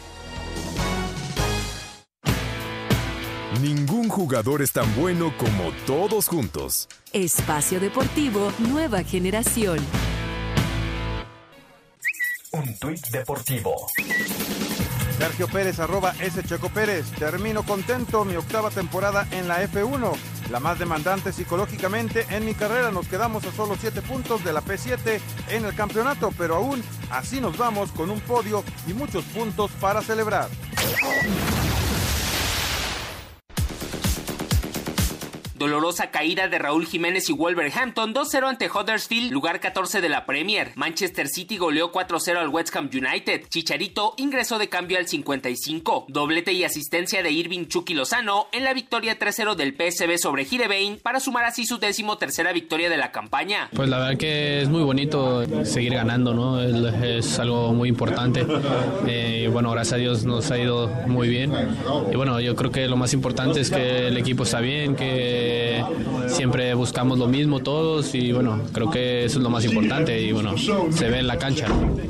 [3.62, 6.88] Ningún jugador es tan bueno como todos juntos.
[7.12, 9.79] Espacio Deportivo Nueva Generación.
[12.53, 13.75] Un tuit deportivo.
[15.18, 16.40] Sergio Pérez, arroba S.
[16.44, 17.11] Checo Pérez.
[17.18, 20.12] Termino contento mi octava temporada en la F1.
[20.53, 22.92] La más demandante psicológicamente en mi carrera.
[22.92, 25.18] Nos quedamos a solo 7 puntos de la P7
[25.49, 30.01] en el campeonato, pero aún así nos vamos con un podio y muchos puntos para
[30.01, 30.49] celebrar.
[35.59, 40.71] Dolorosa caída de Raúl Jiménez y Wolverhampton 2-0 ante Huddersfield, lugar 14 de la Premier.
[40.77, 43.49] Manchester City goleó 4-0 al West Ham United.
[43.49, 46.07] Chicharito ingresó de cambio al 55.
[46.09, 51.01] Doblete y asistencia de Irving Chucky Lozano en la victoria 3-0 del PSV sobre Girebain
[51.03, 53.68] para sumar así su décimo tercera victoria de la campaña.
[53.75, 56.62] Pues la verdad que es muy bonito seguir ganando, ¿no?
[56.62, 58.47] Es, algo muy importante.
[59.07, 61.53] Eh, bueno, gracias a Dios nos ha ido muy bien.
[62.12, 65.48] Y bueno, yo creo que lo más importante es que el equipo está bien, que
[66.29, 70.33] siempre buscamos lo mismo todos y bueno, creo que eso es lo más importante y
[70.33, 71.67] bueno, se ve en la cancha.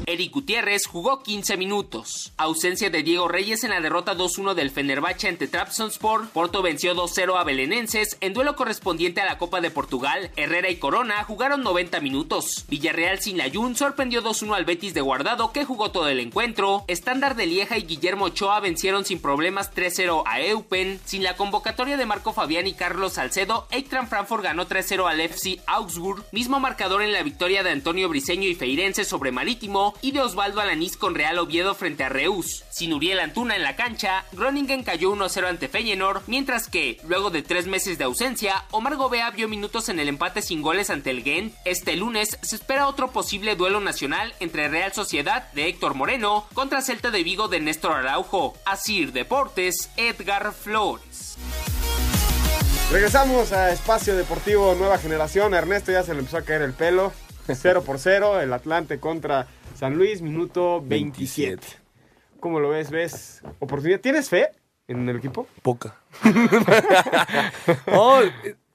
[0.06, 2.32] Eric Gutiérrez jugó 15 minutos.
[2.36, 6.28] Ausencia de Diego Reyes en la derrota 2-1 del Fenerbahce ante Trabzonspor.
[6.30, 10.30] Porto venció 2-0 a Belenenses en duelo correspondiente a la Copa de Portugal.
[10.36, 12.64] Herrera y Corona jugaron 90 minutos.
[12.68, 16.84] Villarreal sin Layún sorprendió 2-1 al Betis de Guardado que jugó todo el encuentro.
[16.88, 21.00] Estándar de Lieja y Guillermo Ochoa vencieron sin problemas 3-0 a Eupen.
[21.04, 23.68] Sin la convocatoria de Marco Fabián y Carlos Salcedo,
[24.08, 28.54] Frankfurt ganó 3-0 al FC Augsburg, mismo marcador en la victoria de Antonio Briseño y
[28.54, 32.64] Feirense sobre Marítimo y de Osvaldo Alanís con Real Oviedo frente a Reus.
[32.70, 37.42] Sin Uriel Antuna en la cancha, Groningen cayó 1-0 ante Feyenoord, mientras que, luego de
[37.42, 41.22] tres meses de ausencia, Omar Gobea vio minutos en el empate sin goles ante el
[41.22, 41.54] Gent.
[41.66, 46.80] Este lunes se espera otro posible duelo nacional entre Real Sociedad de Héctor Moreno contra
[46.80, 48.54] Celta de Vigo de Néstor Araujo.
[48.64, 51.36] Asir Deportes, Edgar Flores.
[52.90, 55.52] Regresamos a Espacio Deportivo Nueva Generación.
[55.52, 57.12] Ernesto ya se le empezó a caer el pelo.
[57.52, 59.46] 0 por 0, el Atlante contra
[59.78, 61.66] San Luis, minuto 27.
[62.40, 62.90] ¿Cómo lo ves?
[62.90, 64.00] ¿Ves oportunidad?
[64.00, 64.48] ¿Tienes fe
[64.86, 65.46] en el equipo?
[65.62, 65.96] Poca.
[67.86, 68.20] no,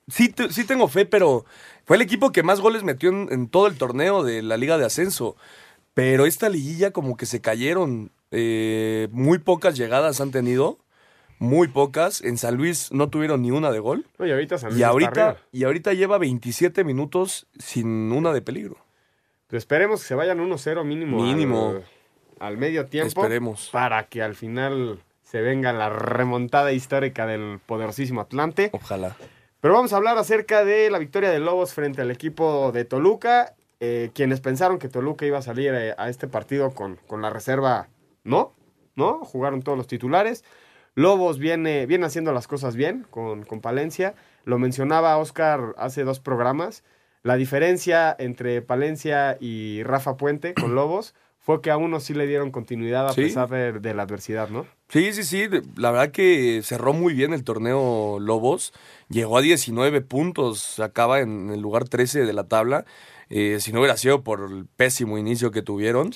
[0.08, 1.46] sí, sí tengo fe, pero
[1.86, 4.78] fue el equipo que más goles metió en, en todo el torneo de la Liga
[4.78, 5.36] de Ascenso.
[5.94, 8.12] Pero esta liguilla como que se cayeron.
[8.32, 10.80] eh, muy pocas llegadas han tenido.
[11.44, 12.22] Muy pocas.
[12.22, 14.06] En San Luis no tuvieron ni una de gol.
[14.18, 18.42] No, y ahorita San Luis Y ahorita, y ahorita lleva 27 minutos sin una de
[18.42, 18.78] peligro.
[19.48, 21.22] Pues esperemos que se vayan 1-0 mínimo.
[21.22, 21.76] Mínimo.
[22.40, 23.22] Al, al medio tiempo.
[23.22, 23.70] Esperemos.
[23.74, 28.70] Para que al final se venga la remontada histórica del poderosísimo Atlante.
[28.72, 29.18] Ojalá.
[29.60, 33.54] Pero vamos a hablar acerca de la victoria de Lobos frente al equipo de Toluca.
[33.82, 37.30] Eh, quienes pensaron que Toluca iba a salir eh, a este partido con, con la
[37.30, 37.90] reserva,
[38.24, 38.54] no,
[38.96, 40.46] no, jugaron todos los titulares.
[40.96, 44.14] Lobos viene, viene haciendo las cosas bien con, con Palencia.
[44.46, 46.84] Lo mencionaba Oscar hace dos programas.
[47.24, 52.26] La diferencia entre Palencia y Rafa Puente con Lobos fue que a uno sí le
[52.28, 53.22] dieron continuidad a Sí.
[53.24, 54.66] pesar de, de la adversidad, ¿no?
[54.90, 55.48] Sí, sí, sí.
[55.76, 58.72] La verdad que cerró muy bien el torneo Lobos.
[59.10, 60.80] Llegó a 19 puntos.
[60.80, 62.86] Acaba en el lugar 13 de la tabla.
[63.30, 66.12] Eh, si no hubiera sido por el pésimo inicio que tuvieron,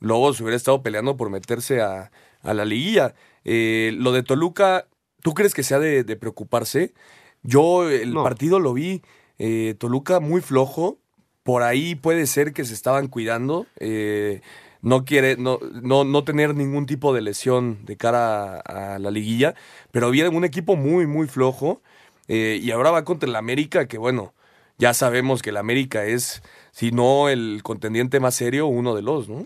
[0.00, 2.10] Lobos hubiera estado peleando por meterse a,
[2.42, 3.14] a la liguilla.
[3.44, 4.86] Eh, lo de Toluca,
[5.22, 6.94] ¿tú crees que sea de, de preocuparse?
[7.42, 9.02] Yo el partido lo vi.
[9.38, 10.98] eh, Toluca muy flojo.
[11.42, 13.66] Por ahí puede ser que se estaban cuidando.
[13.78, 14.40] eh,
[14.82, 19.10] no quiere no, no, no tener ningún tipo de lesión de cara a, a la
[19.10, 19.54] liguilla,
[19.92, 21.80] pero viene un equipo muy, muy flojo
[22.28, 24.34] eh, y ahora va contra el América, que bueno,
[24.78, 29.28] ya sabemos que el América es, si no el contendiente más serio, uno de los,
[29.28, 29.44] ¿no?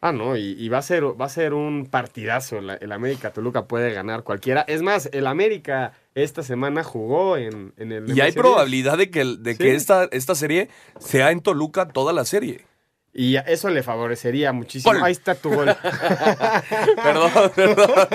[0.00, 2.60] Ah, no, y, y va, a ser, va a ser un partidazo.
[2.60, 4.62] La- El América Toluca puede ganar cualquiera.
[4.68, 8.16] Es más, el América esta semana jugó en, en el.
[8.16, 8.34] Y hay MLS10.
[8.34, 9.58] probabilidad de que, de Sí.
[9.58, 10.68] que esta, esta serie
[11.00, 12.64] sea en Toluca toda la serie.
[13.12, 14.92] Y eso le favorecería muchísimo.
[14.94, 15.02] Gol.
[15.02, 15.74] Ahí está tu gol.
[17.02, 18.08] Perdón, perdón.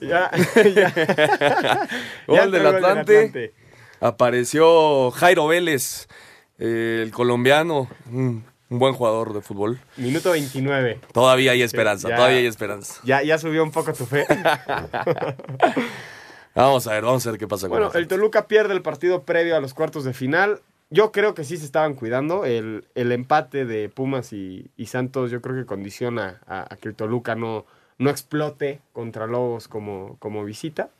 [0.00, 0.30] Ya,
[0.74, 0.92] ya.
[0.96, 1.88] Ya
[2.26, 3.52] Gol del el Atlante.
[4.00, 6.08] Apareció Jairo Vélez,
[6.58, 9.78] eh, el colombiano, un, un buen jugador de fútbol.
[9.96, 11.00] Minuto 29.
[11.12, 12.16] Todavía hay esperanza, ya.
[12.16, 13.00] todavía hay esperanza.
[13.04, 14.26] Ya, ya subió un poco tu fe.
[16.54, 19.22] Vamos a ver, vamos a ver qué pasa con Bueno, el Toluca pierde el partido
[19.22, 20.60] previo a los cuartos de final.
[20.90, 22.44] Yo creo que sí se estaban cuidando.
[22.44, 26.88] El, el empate de Pumas y, y Santos yo creo que condiciona a, a que
[26.88, 27.64] el Toluca no,
[27.98, 30.90] no explote contra Lobos como, como visita.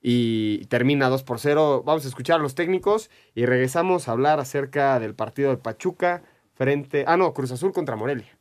[0.00, 1.82] y termina 2 por 0.
[1.84, 6.22] Vamos a escuchar a los técnicos y regresamos a hablar acerca del partido de Pachuca
[6.58, 7.04] frente...
[7.06, 8.37] Ah, no, Cruz Azul contra Morelia.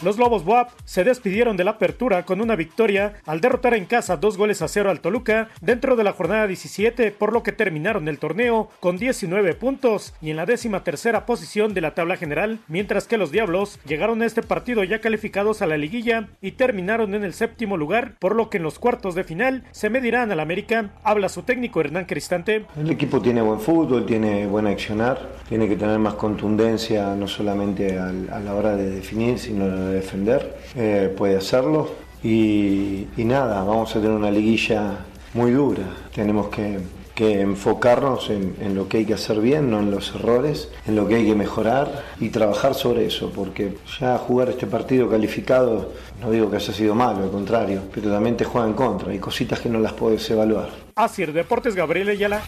[0.00, 4.16] Los Lobos WAP se despidieron de la apertura con una victoria al derrotar en casa
[4.16, 8.06] dos goles a cero al Toluca dentro de la jornada 17, por lo que terminaron
[8.06, 12.60] el torneo con 19 puntos y en la décima tercera posición de la tabla general,
[12.68, 17.16] mientras que los Diablos llegaron a este partido ya calificados a la liguilla y terminaron
[17.16, 20.38] en el séptimo lugar, por lo que en los cuartos de final se medirán al
[20.38, 20.90] América.
[21.02, 22.66] Habla su técnico Hernán Cristante.
[22.76, 27.98] El equipo tiene buen fútbol, tiene buen accionar, tiene que tener más contundencia no solamente
[27.98, 31.90] a la hora de definir, sino defender, eh, puede hacerlo.
[32.22, 34.98] Y, nada, vamos a tener una liguilla
[35.34, 35.84] muy dura.
[36.14, 36.78] Tenemos que,
[37.20, 41.16] enfocarnos en, lo que hay que hacer bien, no en los errores, en lo que
[41.16, 46.48] hay que mejorar y trabajar sobre eso, porque ya jugar este partido calificado, no digo
[46.48, 49.68] que haya sido malo, al contrario, pero también te juega en contra, hay cositas que
[49.68, 50.68] no las puedes evaluar.
[50.94, 52.40] Así Deportes Gabriel Ayala.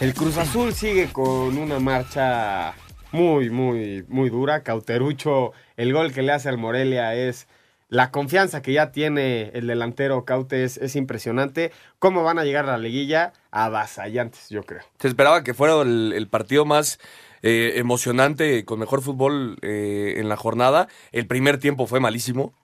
[0.00, 2.72] El Cruz Azul sigue con una marcha
[3.12, 4.62] muy, muy, muy dura.
[4.62, 7.46] Cauterucho, el gol que le hace al Morelia es
[7.90, 11.72] la confianza que ya tiene el delantero Caute es, impresionante.
[11.98, 13.32] ¿Cómo van a llegar a la liguilla?
[13.50, 14.82] Avasallantes, yo creo.
[15.00, 17.00] Se esperaba que fuera el, partido más
[17.42, 20.86] eh, emocionante, con mejor fútbol eh, en la jornada.
[21.10, 22.54] El primer tiempo fue malísimo.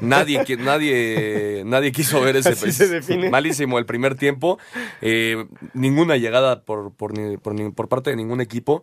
[0.00, 4.58] Nadie, nadie, nadie quiso ver ese malísimo el primer tiempo.
[5.02, 8.82] Eh, ninguna llegada por, por, por, por parte de ningún equipo.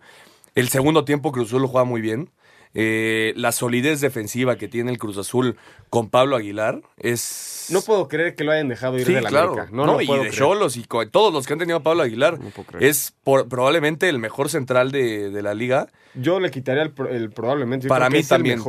[0.58, 2.32] El segundo tiempo Cruz Azul lo juega muy bien.
[2.74, 5.56] Eh, la solidez defensiva que tiene el Cruz Azul
[5.91, 7.67] con Pablo Aguilar es.
[7.70, 9.67] No puedo creer que lo hayan dejado ir de la América.
[9.72, 12.39] No, y de Cholos y todos los que han tenido a Pablo Aguilar.
[12.80, 15.89] es probablemente el mejor central de, la liga.
[16.15, 17.88] Yo le quitaría el, probablemente.
[17.88, 18.60] para mí también.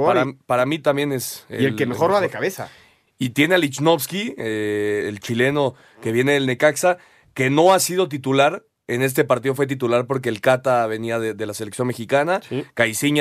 [0.47, 1.47] Para, mí también es.
[1.49, 2.69] y el que mejor, va de cabeza.
[3.19, 6.99] Y tiene a Lichnowsky, eh, el chileno que viene del Necaxa,
[7.33, 11.47] que no ha sido titular en este partido fue titular porque el Cata venía de,
[11.47, 12.41] la selección mexicana.
[12.49, 12.65] Sí.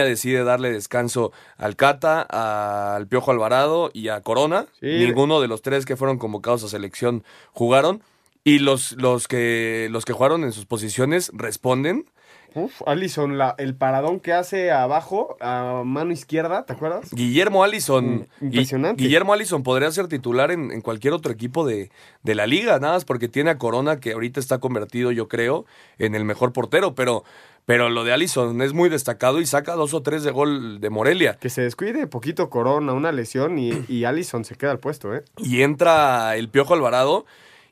[0.03, 4.65] decide darle descanso al Cata, al Piojo Alvarado y a Corona.
[4.81, 8.01] Ninguno de los tres que fueron convocados a selección jugaron.
[8.45, 12.05] Y los, los, que, los que jugaron en sus posiciones responden.
[12.55, 17.11] Uf, Allison, la, el paradón que hace abajo, a mano izquierda, ¿te acuerdas?
[17.11, 18.27] Guillermo Allison.
[18.39, 19.03] Mm, impresionante.
[19.03, 21.91] Guillermo Allison podría ser titular en, cualquier otro equipo de,
[22.23, 25.65] de, la liga, nada más porque tiene a Corona, que ahorita está convertido, yo creo,
[25.97, 27.23] en el mejor portero, pero.
[27.65, 30.89] Pero lo de Allison es muy destacado y saca dos o tres de gol de
[30.89, 31.33] Morelia.
[31.37, 35.25] Que se descuide poquito Corona, una lesión y, y Allison se queda al puesto, ¿eh?
[35.35, 37.25] Y entra el Piojo Alvarado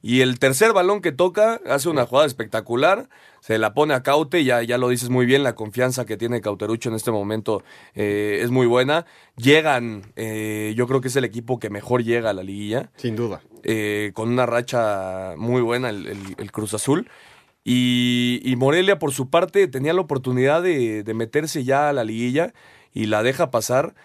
[0.06, 4.44] y el tercer balón que toca hace una jugada espectacular, se la pone a Caute,
[4.44, 7.64] ya, ya lo dices muy bien, la confianza que tiene Cauterucho en este momento
[7.96, 9.08] eh, es muy buena.
[9.36, 12.92] Llegan, eh, yo creo que es el equipo que mejor llega a la liguilla.
[12.98, 13.42] Sin duda.
[13.64, 17.10] Eh, con una racha muy buena el, Cruz Azul.
[17.64, 22.54] Y, Morelia, por su parte, tenía la oportunidad de, de meterse ya a la liguilla
[22.94, 23.96] y la deja pasar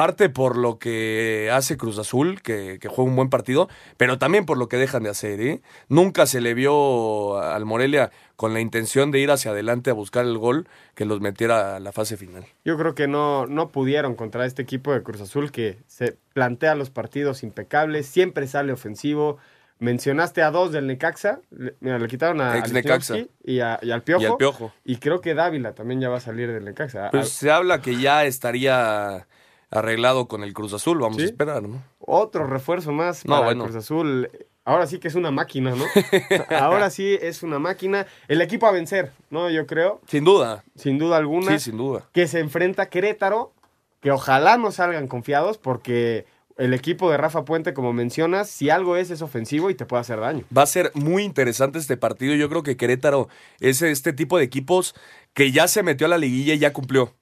[0.00, 4.56] parte por lo que hace Cruz Azul, que, juega un buen partido, pero también por
[4.56, 5.42] lo que dejan de hacer.
[5.42, 5.60] ¿eh?
[5.90, 10.24] Nunca se le vio al Morelia con la intención de ir hacia adelante a buscar
[10.24, 12.46] el gol que los metiera a la fase final.
[12.64, 16.74] Yo creo que no, no pudieron contra este equipo de Cruz Azul que se plantea
[16.76, 19.36] los partidos impecables, siempre sale ofensivo.
[19.80, 23.18] Mencionaste a dos del Necaxa, le, mira, le quitaron a, Necaxa.
[23.44, 24.72] Y, al Piojo, y al Piojo.
[24.82, 27.10] Y creo que Dávila también ya va a salir del Necaxa.
[27.10, 29.26] Pues se habla que ya estaría
[29.70, 31.82] arreglado con el Cruz Azul, vamos a esperar, ¿no?
[31.98, 34.28] Otro refuerzo más para el Cruz Azul.
[34.64, 35.84] Ahora sí que es una máquina, ¿no?
[36.56, 38.06] Ahora sí es una máquina.
[38.28, 39.48] El equipo a vencer, ¿no?
[39.50, 40.00] Yo creo.
[40.06, 40.64] Sin duda.
[40.76, 41.52] Sin duda alguna.
[41.58, 42.08] Sí, sin duda.
[42.12, 43.52] Que se enfrenta a Querétaro,
[44.00, 48.96] que ojalá no salgan confiados porque el equipo de Rafa Puente, como mencionas, si algo
[48.96, 50.44] es, es ofensivo y te puede hacer daño.
[50.56, 52.34] Va a ser muy interesante este partido.
[52.34, 53.28] Yo creo que Querétaro
[53.60, 54.94] es este tipo de equipos
[55.32, 57.14] que ya se metió a la liguilla y ya cumplió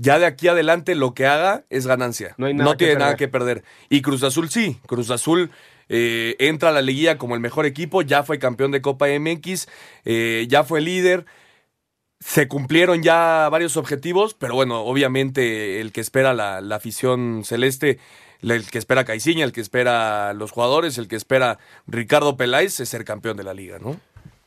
[0.00, 2.34] ya de aquí adelante lo que haga es ganancia.
[2.38, 3.64] No, tiene nada que perder.
[3.90, 5.50] Y Cruz Azul sí, Cruz Azul
[5.90, 9.68] eh, entra a la liguilla como el mejor equipo, ya fue campeón de Copa MX,
[10.06, 11.26] eh, ya fue líder.
[12.18, 17.98] Se cumplieron ya varios objetivos, pero bueno, obviamente el que espera la, afición celeste,
[18.40, 22.88] el que espera Caiciña, el que espera los jugadores, el que espera Ricardo Peláez es
[22.88, 24.00] ser campeón de la liga, ¿no?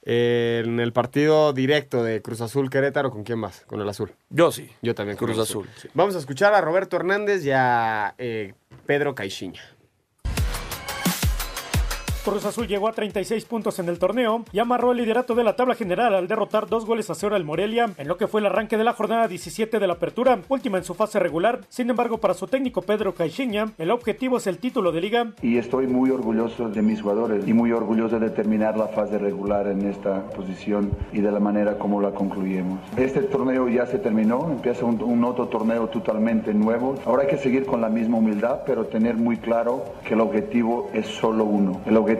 [0.06, 3.62] En el partido directo de Cruz Azul Querétaro, ¿con quién más?
[3.62, 4.12] Con el azul.
[4.30, 4.70] Yo sí.
[4.82, 5.18] Yo también.
[5.18, 5.68] Cruz, Azul.
[5.94, 8.54] Vamos a escuchar a Roberto Hernández y a eh,
[8.86, 9.62] Pedro Caixinha.
[12.24, 15.58] Cruz Azul llegó a 36 puntos en el torneo y amarró el liderato de la
[15.58, 18.46] tabla general al derrotar dos goles a cero al Morelia en lo que fue el
[18.46, 21.60] arranque de la jornada 17 de la apertura, última en su fase regular.
[21.68, 25.34] Sin embargo, para su técnico Pedro Caixinha, el objetivo es el título de liga.
[25.42, 29.68] Y estoy muy orgulloso de mis jugadores y muy orgulloso de terminar la fase regular
[29.68, 32.80] en esta posición y de la manera como la concluimos.
[32.96, 36.96] Este torneo ya se terminó, empieza un, un otro torneo totalmente nuevo.
[37.06, 40.90] Ahora hay que seguir con la misma humildad, pero tener muy claro que el objetivo
[40.94, 41.82] es solo uno.
[41.86, 42.13] El objetivo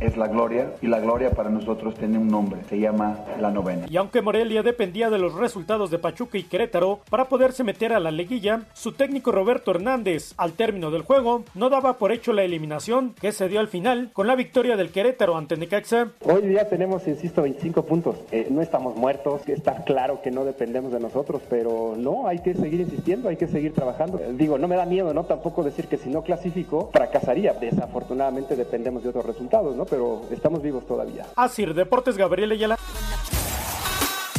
[0.00, 3.86] es la gloria y la gloria para nosotros tiene un nombre, se llama la novena.
[3.88, 8.00] Y aunque Morelia dependía de los resultados de Pachuca y Querétaro para poderse meter a
[8.00, 12.42] la liguilla, su técnico Roberto Hernández, al término del juego, no daba por hecho la
[12.42, 16.08] eliminación que se dio al final con la victoria del Querétaro ante Necaxa.
[16.24, 18.16] Hoy día tenemos, insisto, 25 puntos.
[18.32, 22.54] Eh, no estamos muertos, está claro que no dependemos de nosotros, pero no, hay que
[22.54, 24.18] seguir insistiendo, hay que seguir trabajando.
[24.18, 25.24] Eh, digo, no me da miedo, ¿no?
[25.24, 27.52] Tampoco decir que si no clasifico, fracasaría.
[27.52, 29.84] Desafortunadamente dependemos de otros resultados, ¿no?
[29.84, 31.26] Pero estamos vivos todavía.
[31.36, 32.78] Asir Deportes Gabriel Ayala.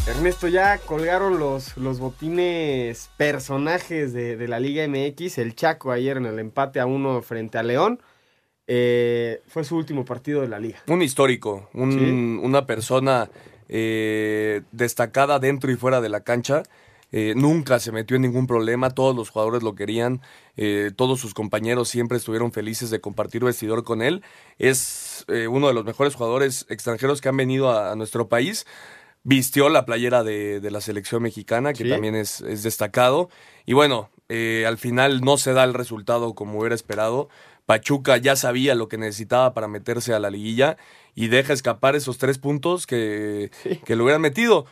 [0.08, 5.38] Ernesto, ya colgaron los, los botines personajes de, de, la Liga MX.
[5.38, 8.00] El Chaco ayer en el empate a uno frente a León.
[8.72, 10.78] Eh, fue su último partido de la liga.
[10.86, 12.46] Un histórico, un, ¿Sí?
[12.46, 13.28] una persona
[13.68, 16.62] eh, destacada dentro y fuera de la cancha.
[17.12, 20.22] Eh, nunca se metió en ningún problema, todos los jugadores lo querían,
[20.58, 24.24] eh, todos sus compañeros siempre estuvieron felices de compartir vestidor con él.
[24.58, 28.66] Es eh, uno de los mejores jugadores extranjeros que han venido a, a nuestro país.
[29.24, 31.90] Vistió la playera de, de la selección mexicana, que ¿Sí?
[31.90, 33.30] también es, es, destacado.
[33.66, 37.28] Y bueno, eh, al final no se da el resultado como hubiera esperado.
[37.66, 40.78] Pachuca ya sabía lo que necesitaba para meterse a la liguilla
[41.16, 43.78] y deja escapar esos tres puntos que, sí.
[43.86, 44.66] que lo hubieran metido.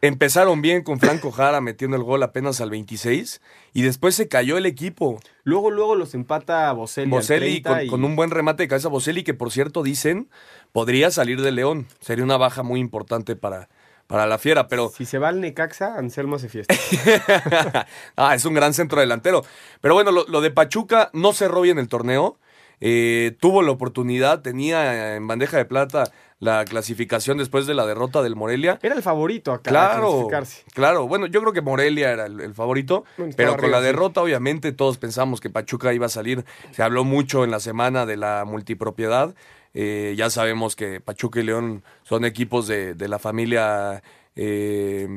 [0.00, 3.40] Empezaron bien con Franco Jara metiendo el gol apenas al 26
[3.72, 5.18] y después se cayó el equipo.
[5.44, 7.10] Luego, luego los empata Boselli.
[7.10, 7.86] Boselli con, y...
[7.86, 8.88] con, un buen remate de cabeza.
[8.88, 10.28] Boselli que por cierto dicen
[10.72, 11.86] podría salir de León.
[12.00, 13.68] Sería una baja muy importante para,
[14.06, 14.90] para la fiera, pero...
[14.94, 16.74] Si se va al Necaxa, Anselmo se fiesta.
[18.16, 19.42] ah, es un gran centro delantero.
[19.80, 22.38] Pero bueno, lo, lo de Pachuca no cerró bien el torneo.
[22.80, 28.22] Eh, tuvo la oportunidad, tenía en bandeja de plata la clasificación después de la derrota
[28.22, 28.78] del Morelia.
[28.82, 29.70] Era el favorito acá.
[29.70, 30.28] Claro,
[30.74, 31.06] claro.
[31.06, 34.20] Bueno, yo creo que Morelia era el, el favorito, bueno, pero con arriba, la derrota,
[34.20, 34.24] sí.
[34.24, 36.44] obviamente, todos pensamos que Pachuca iba a salir.
[36.72, 39.34] Se habló mucho en la semana de la multipropiedad.
[39.72, 44.02] Eh, ya sabemos que Pachuca y León son equipos de, de la familia.
[44.36, 45.08] Eh,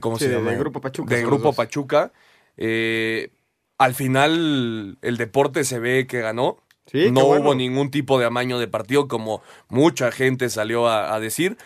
[0.00, 0.50] ¿Cómo sí, se llama?
[0.50, 1.14] De Grupo Pachuca.
[1.14, 2.12] De Grupo Pachuca.
[2.56, 3.30] Eh,
[3.78, 6.58] al final, el deporte se ve que ganó.
[6.86, 7.44] Sí, no bueno.
[7.44, 11.56] hubo ningún tipo de amaño de partido, como mucha gente salió a, a decir.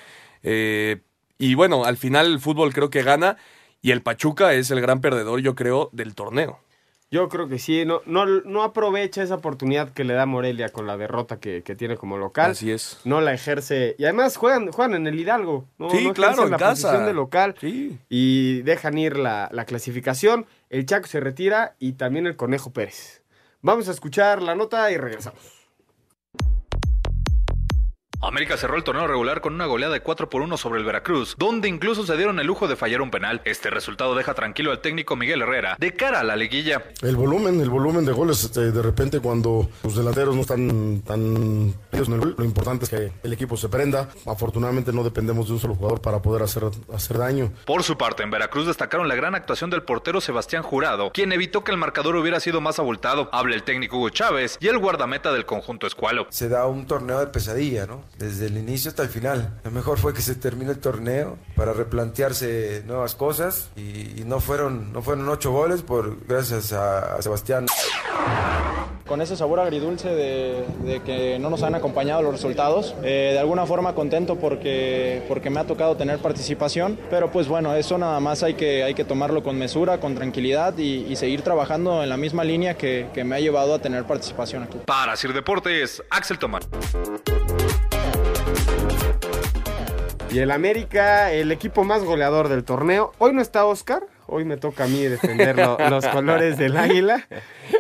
[0.42, 1.00] Eh,
[1.38, 3.36] y bueno, al final el fútbol creo que gana.
[3.82, 6.60] Y el Pachuca es el gran perdedor, yo creo, del torneo.
[7.12, 10.86] Yo creo que sí, no, no, no aprovecha esa oportunidad que le da Morelia con
[10.86, 12.52] la derrota que, que, tiene como local.
[12.52, 13.00] Así es.
[13.04, 13.96] No la ejerce.
[13.98, 15.66] Y además juegan, juegan en el Hidalgo.
[15.76, 16.88] No, sí, no claro, en la casa.
[16.88, 17.56] posición de local.
[17.60, 17.98] Sí.
[18.08, 20.46] Y dejan ir la, la clasificación.
[20.68, 23.19] El Chaco se retira y también el Conejo Pérez.
[23.62, 25.59] Vamos a escuchar la nota y regresamos.
[28.22, 31.36] América cerró el torneo regular con una goleada de 4 por 1 sobre el Veracruz,
[31.38, 33.40] donde incluso se dieron el lujo de fallar un penal.
[33.46, 36.84] Este resultado deja tranquilo al técnico Miguel Herrera de cara a la liguilla.
[37.00, 41.74] El volumen, el volumen de goles, este, de repente cuando los delanteros no están tan
[41.92, 44.08] lo importante es que el equipo se prenda.
[44.26, 47.52] Afortunadamente no dependemos de un solo jugador para poder hacer, hacer daño.
[47.64, 51.64] Por su parte, en Veracruz destacaron la gran actuación del portero Sebastián Jurado, quien evitó
[51.64, 53.30] que el marcador hubiera sido más abultado.
[53.32, 56.26] Habla el técnico Hugo Chávez y el guardameta del conjunto escualo.
[56.30, 58.02] Se da un torneo de pesadilla, ¿no?
[58.20, 59.58] Desde el inicio hasta el final.
[59.64, 64.40] Lo mejor fue que se terminó el torneo para replantearse nuevas cosas y, y no
[64.40, 67.66] fueron no fueron ocho goles por gracias a, a Sebastián.
[69.06, 73.38] Con ese sabor agridulce de, de, que no nos han acompañado los resultados, eh, de
[73.40, 78.20] alguna forma contento porque, porque me ha tocado tener participación, pero pues bueno, eso nada
[78.20, 82.08] más hay que, hay que tomarlo con mesura, con tranquilidad y, y seguir trabajando en
[82.08, 84.78] la misma línea que, que me ha llevado a tener participación aquí.
[84.86, 86.62] Para Sir Deportes, Axel Tomán.
[90.32, 93.12] Y el América, el equipo más goleador del torneo.
[93.18, 97.26] Hoy no está Oscar, hoy me toca a mí defender lo, los colores del águila.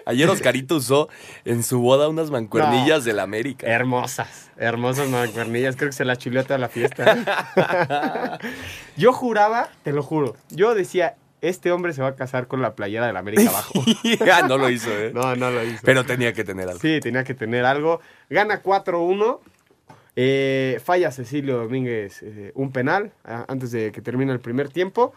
[0.04, 1.08] Ayer Oscarito usó
[1.44, 3.68] en su boda unas mancuernillas no, del América.
[3.68, 5.76] Hermosas, hermosas mancuernillas.
[5.76, 7.18] Creo que se las chuleó toda la fiesta.
[8.96, 12.74] yo juraba, te lo juro, yo decía, este hombre se va a casar con la
[12.74, 13.72] playera del América abajo.
[14.32, 15.12] ah, no lo hizo, ¿eh?
[15.14, 15.80] No, no lo hizo.
[15.84, 16.80] Pero tenía que tener algo.
[16.80, 18.00] Sí, tenía que tener algo.
[18.28, 19.38] Gana 4-1.
[20.16, 25.12] Eh, falla Cecilio Domínguez eh, un penal antes de que termine el primer tiempo.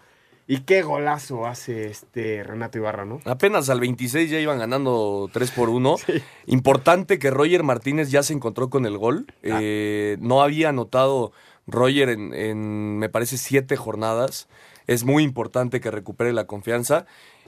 [0.45, 3.21] Y qué golazo hace este Renato Ibarra, ¿no?
[3.23, 5.95] Apenas al 26 ya iban ganando 3 por 1.
[6.47, 9.25] Importante que Roger Martínez ya se encontró con el gol.
[9.49, 9.59] Ah.
[9.61, 11.31] Eh, no había anotado
[11.65, 14.49] Roger en, en, me parece, siete jornadas.
[14.85, 17.05] Es muy importante que recupere la confianza.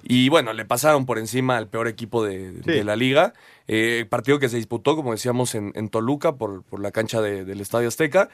[0.07, 3.33] Y bueno, le pasaron por encima al peor equipo de, de la liga.
[3.67, 7.43] Eh, partido que se disputó, como decíamos, en, en Toluca por, por la cancha de-
[7.43, 8.29] del Estadio Azteca.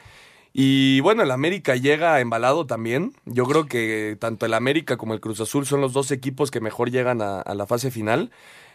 [0.52, 3.14] Y bueno, el América llega embalado también.
[3.24, 6.60] Yo creo que tanto el América como el Cruz Azul son los dos equipos que
[6.60, 8.30] mejor llegan a, a la fase final.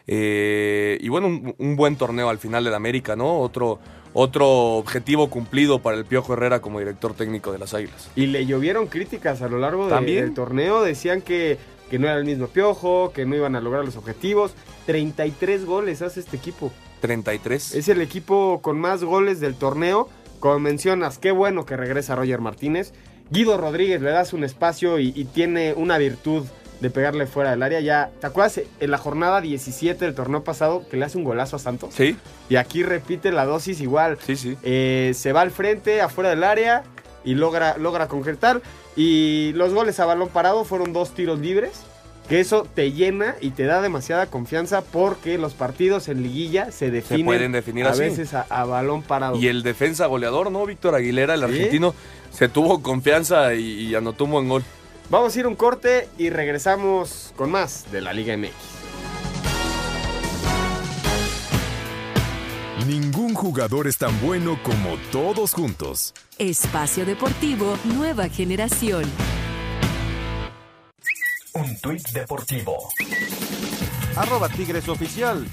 [0.07, 3.39] Eh, y bueno, un, un buen torneo al final del América, ¿no?
[3.39, 3.77] Otro,
[4.13, 8.09] otro objetivo cumplido para el Piojo Herrera como director técnico de las Águilas.
[8.15, 9.91] Y le llovieron críticas a lo largo de-
[10.21, 10.81] del torneo.
[10.81, 11.57] Decían que,
[11.89, 14.53] que no era el mismo piojo, que no iban a lograr los objetivos.
[14.85, 16.71] 33 goles hace este equipo.
[17.01, 17.75] 33.
[17.75, 20.09] Es el equipo con más goles del torneo.
[20.39, 22.93] Como mencionas, qué bueno que regresa Roger Martínez.
[23.29, 26.45] Guido Rodríguez le das un espacio y, y tiene una virtud
[26.79, 27.79] de pegarle fuera del área.
[27.79, 31.55] Ya, ¿te acuerdas en la jornada 17 del torneo pasado que le hace un golazo
[31.55, 31.93] a Santos?
[31.95, 32.17] Sí.
[32.49, 34.17] Y aquí repite la dosis igual.
[34.25, 34.57] Sí, sí.
[34.63, 36.83] Eh, se va al frente, afuera del área
[37.23, 38.61] y logra, logra concretar.
[38.97, 41.83] Y los goles a balón parado fueron dos tiros libres.
[42.27, 46.91] Que eso te llena y te da demasiada confianza porque los partidos en liguilla se
[46.91, 48.01] definen pueden definir a así.
[48.01, 49.37] veces a, a balón parado.
[49.37, 50.65] Y el defensa goleador, ¿no?
[50.65, 51.45] Víctor Aguilera, el Sí.
[51.45, 51.95] argentino,
[52.33, 54.61] se tuvo confianza y, y anotó un buen gol.
[55.09, 58.51] Vamos a ir un corte y regresamos con más de la Liga MX.
[63.37, 66.13] Jugador es tan bueno como todos juntos.
[66.39, 69.03] Espacio Deportivo Nueva Generación.
[71.53, 72.75] Un tuit deportivo.
[74.15, 75.47] Arroba Tigres Oficial.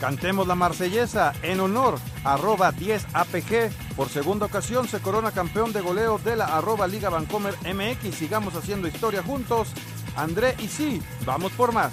[0.00, 1.98] Cantemos la marsellesa en honor.
[2.24, 3.70] Arroba 10 APG.
[3.96, 8.14] Por segunda ocasión se corona campeón de goleo de la arroba Liga Vancomer MX.
[8.14, 9.68] Sigamos haciendo historia juntos.
[10.14, 11.92] André y sí, vamos por más.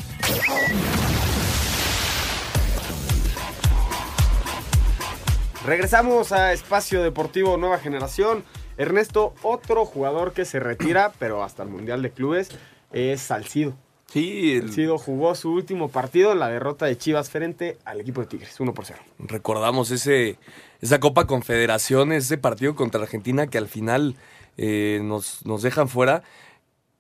[5.68, 8.46] Regresamos a Espacio Deportivo Nueva Generación.
[8.78, 12.52] Ernesto, otro jugador que se retira, pero hasta el Mundial de Clubes,
[12.94, 13.76] es Salcido.
[14.06, 18.28] Sí, Salcido jugó su último partido en la derrota de Chivas frente al equipo de
[18.28, 18.98] Tigres, 1 por 0.
[19.20, 20.40] Recordamos ese,
[20.80, 24.16] esa Copa Confederaciones, ese partido contra Argentina que al final
[24.56, 26.24] eh, nos, nos dejan fuera.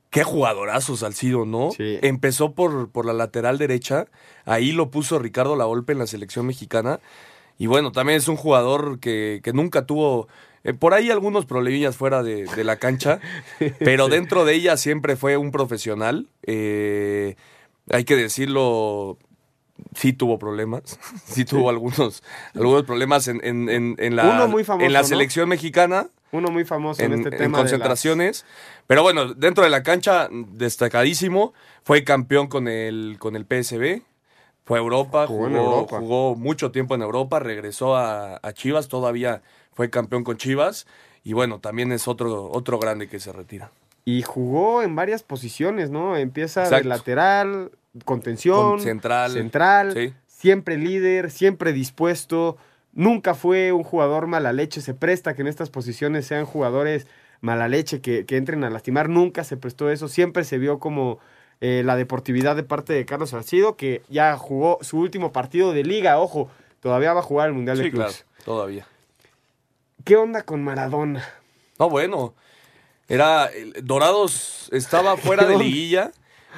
[0.09, 1.69] Qué jugadorazo Salcido, ¿no?
[1.79, 4.07] Empezó por, por la lateral derecha,
[4.43, 6.99] ahí lo puso Ricardo Lavolpe en la selección mexicana.
[7.57, 10.27] Y bueno, también es un jugador que, que nunca tuvo,
[10.63, 13.19] eh, por ahí algunos problemillas fuera de, de la cancha,
[13.79, 16.27] pero dentro de ella siempre fue un profesional.
[16.43, 17.35] Eh,
[17.89, 19.17] hay que decirlo,
[19.95, 22.21] sí tuvo problemas, sí tuvo algunos,
[22.53, 25.07] algunos problemas en, en- en- en la, Uno muy famoso, en la ¿no?
[25.07, 26.07] selección mexicana.
[26.33, 27.57] Uno muy famoso en, En, este en tema.
[27.59, 28.45] de las- concentraciones.
[28.85, 31.53] Pero bueno, dentro de la cancha, destacadísimo.
[31.83, 34.01] Fue campeón con el, con el PSB.
[34.67, 35.99] Fue a Europa, Jugó jugó, en Europa.
[35.99, 39.41] jugó mucho tiempo en Europa, regresó a, a Chivas, todavía
[39.73, 40.85] fue campeón con Chivas.
[41.23, 43.71] Y bueno, también es otro, otro grande que se retira.
[44.05, 46.15] Y jugó en varias posiciones, ¿no?
[46.15, 47.71] Empieza de lateral,
[48.05, 49.31] contención, Con central.
[49.31, 50.13] central, Sí.
[50.27, 52.57] siempre líder, siempre dispuesto.
[52.93, 54.81] Nunca fue un jugador mala leche.
[54.81, 57.07] Se presta que en estas posiciones sean jugadores
[57.41, 59.09] mala leche que, que entren a lastimar.
[59.09, 60.07] Nunca se prestó eso.
[60.07, 61.19] Siempre se vio como
[61.61, 65.83] eh, la deportividad de parte de Carlos Salcido, que ya jugó su último partido de
[65.83, 66.19] liga.
[66.19, 66.49] Ojo,
[66.81, 68.25] todavía va a jugar el Mundial de Sí, claro, Clubes.
[68.45, 68.87] todavía.
[70.03, 71.27] ¿Qué onda con Maradona?
[71.79, 72.33] No, bueno.
[73.09, 73.49] Era.
[73.83, 76.11] Dorados estaba fuera de liguilla.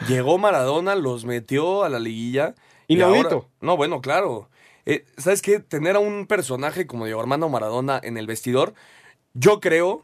[0.08, 2.56] Llegó Maradona, los metió a la liguilla.
[2.88, 3.30] y Inaudito.
[3.30, 4.50] ahora- no, bueno, claro.
[4.86, 5.60] Eh, ¿Sabes qué?
[5.60, 8.74] Tener a un personaje como Diego Armando Maradona en el vestidor,
[9.34, 10.04] yo creo,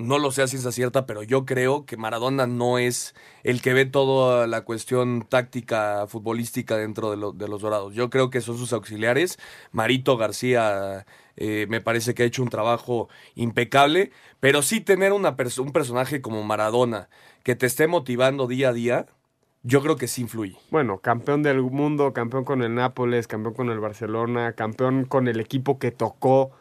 [0.00, 3.74] no lo sé a ciencia cierta, pero yo creo que Maradona no es el que
[3.74, 7.94] ve toda la cuestión táctica futbolística dentro de, lo- de los Dorados.
[7.94, 9.38] Yo creo que son sus auxiliares.
[9.72, 15.36] Marito García eh, me parece que ha hecho un trabajo impecable, pero sí tener una
[15.58, 17.08] un personaje como Maradona
[17.42, 19.06] que te esté motivando día a día,
[19.62, 20.56] yo creo que sí influye.
[20.70, 25.40] Bueno, campeón del mundo, campeón con el Nápoles, campeón con el Barcelona, campeón con el
[25.40, 26.52] equipo que tocó,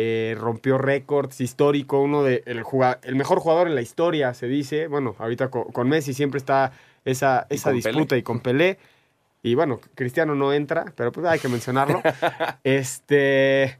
[0.00, 2.62] eh, rompió récords, histórico, uno de el,
[3.02, 4.86] el mejor jugador en la historia, se dice.
[4.86, 6.70] Bueno, ahorita co- con, Messi siempre está
[7.04, 8.18] esa, esa disputa Pelé.
[8.20, 8.78] y con Pelé.
[9.42, 12.00] Y bueno, Cristiano no entra, pero pues hay que mencionarlo.
[12.62, 13.76] este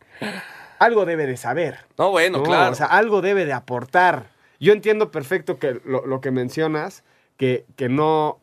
[0.80, 1.78] algo debe de saber.
[1.96, 2.72] No, bueno, claro.
[2.72, 4.30] O sea, algo debe de aportar.
[4.58, 7.04] Yo entiendo perfecto que lo, lo que mencionas,
[7.36, 8.40] que, que no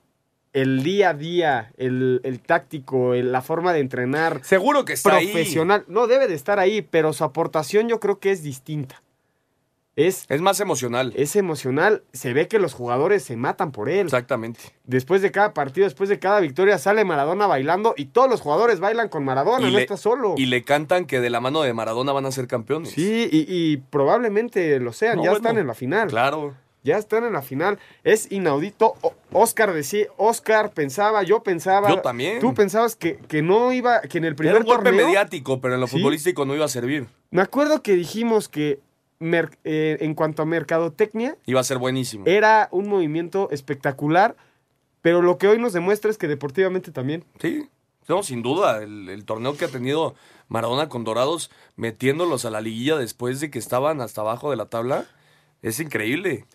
[0.56, 4.40] el día a día, el, el táctico, el- la forma de entrenar.
[4.44, 5.28] Seguro que está ahí.
[5.28, 5.84] profesional.
[5.88, 9.02] No debe de estar ahí, pero su aportación yo creo que es distinta.
[9.98, 11.14] es, es más emocional.
[11.16, 12.04] Es emocional.
[12.12, 14.06] Se ve que los jugadores se matan por él.
[14.08, 14.60] Exactamente.
[14.84, 18.82] Después de cada partido, después de cada victoria, sale Maradona bailando y todos los jugadores
[18.82, 20.36] bailan con Maradona, Y no le- está solo.
[20.38, 22.90] Y le cantan que de la mano de Maradona van a ser campeones.
[22.92, 26.10] Sí, y, y probablemente lo sean, No, ya bueno, están en la final.
[26.10, 26.56] Claro.
[26.86, 27.80] Ya están en la final.
[28.04, 28.94] Es inaudito.
[29.02, 31.90] O- Oscar decía, Oscar pensaba, yo pensaba.
[31.90, 32.40] Yo también.
[32.40, 35.08] Tú pensabas que, que no iba, que en el primer Era un golpe torneo.
[35.08, 35.98] mediático, pero en lo Sí.
[35.98, 37.08] futbolístico no iba a servir.
[37.32, 38.80] Me acuerdo que dijimos que
[39.20, 42.24] mer- eh, en cuanto a mercadotecnia, Iba a ser buenísimo.
[42.28, 44.36] era un movimiento espectacular,
[45.02, 47.24] pero lo que hoy nos demuestra es que deportivamente también.
[47.40, 47.68] Sí,
[48.08, 48.84] no, sin duda.
[48.84, 50.14] El, el torneo que ha tenido
[50.50, 54.66] Maradona con Dorados, metiéndolos a la liguilla después de que estaban hasta abajo de la
[54.68, 55.06] tabla,
[55.64, 56.46] es increíble.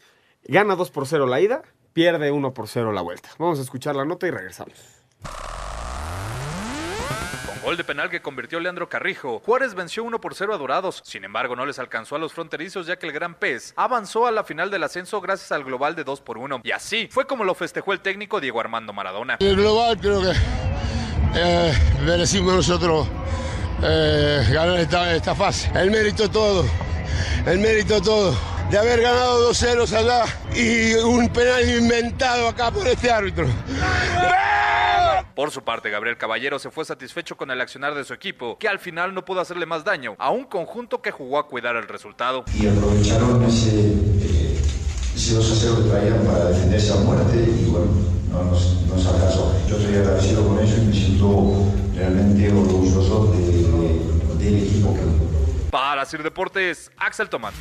[0.44, 1.62] Gana 2 por 0 la ida,
[1.92, 3.28] pierde 1 por 0 la vuelta.
[3.38, 4.74] Vamos a escuchar la nota y regresamos.
[7.46, 11.02] Con gol de penal que convirtió Leandro Carrijo, Juárez venció 1 por 0 a Dorados.
[11.04, 14.30] Sin embargo, no les alcanzó a los fronterizos ya que el Gran Pez avanzó a
[14.30, 16.62] la final del ascenso gracias al global de 2 por 1.
[16.64, 19.36] Y así fue como lo festejó el técnico Diego Armando Maradona.
[19.40, 20.32] El global creo que
[21.36, 21.72] eh,
[22.04, 23.06] merecimos nosotros
[23.82, 25.70] eh, ganar esta, esta fase.
[25.78, 26.64] El mérito todo,
[27.46, 28.34] el mérito todo.
[28.70, 33.46] De haber ganado dos ceros allá y un penal inventado acá por este árbitro.
[35.34, 38.68] Por su parte, Gabriel Caballero se fue satisfecho con el accionar de su equipo, que
[38.68, 41.88] al final no pudo hacerle más daño a un conjunto que jugó a cuidar el
[41.88, 42.44] resultado.
[42.54, 43.70] y aprovecharon ese,
[44.20, 44.60] eh,
[45.16, 47.86] ese 2 a 0 que traían para defenderse a muerte y bueno,
[48.30, 49.54] no nos, nos alcanzó.
[49.68, 55.00] Yo estoy agradecido con eso y me siento realmente orgulloso de- de- del equipo que,
[55.70, 57.54] Para Sir Deportes, Axel Tomás.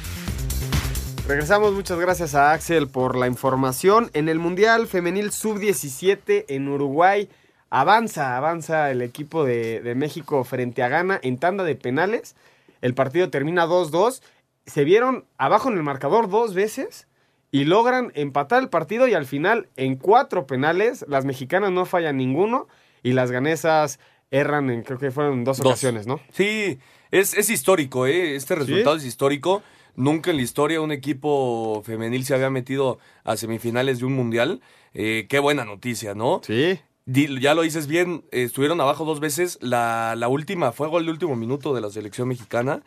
[1.28, 4.10] Regresamos, muchas gracias a Axel por la información.
[4.14, 7.30] En el Mundial Femenil Sub-17 en Uruguay
[7.70, 12.36] avanza, avanza el equipo de, de México frente a Ghana en tanda de penales.
[12.82, 14.24] El partido termina 2-2.
[14.66, 17.08] Se vieron abajo en el marcador dos veces
[17.52, 22.18] y logran empatar el partido y al final en cuatro penales las mexicanas no fallan
[22.18, 22.68] ninguno
[23.04, 24.00] y las ganesas
[24.32, 25.66] erran en creo que fueron dos, Dos.
[25.68, 26.20] ocasiones, ¿no?
[26.32, 26.80] Sí,
[27.12, 28.36] es, es histórico, ¿eh?
[28.36, 29.62] Este resultado es histórico.
[29.96, 34.62] Nunca en la historia un equipo femenil se había metido a semifinales de un mundial.
[34.94, 36.42] Eh, qué buena noticia, ¿no?
[36.44, 36.80] Sí.
[37.06, 39.58] ya lo dices bien, eh, estuvieron abajo dos veces.
[39.62, 42.82] La, la última fue gol de último minuto de la selección mexicana.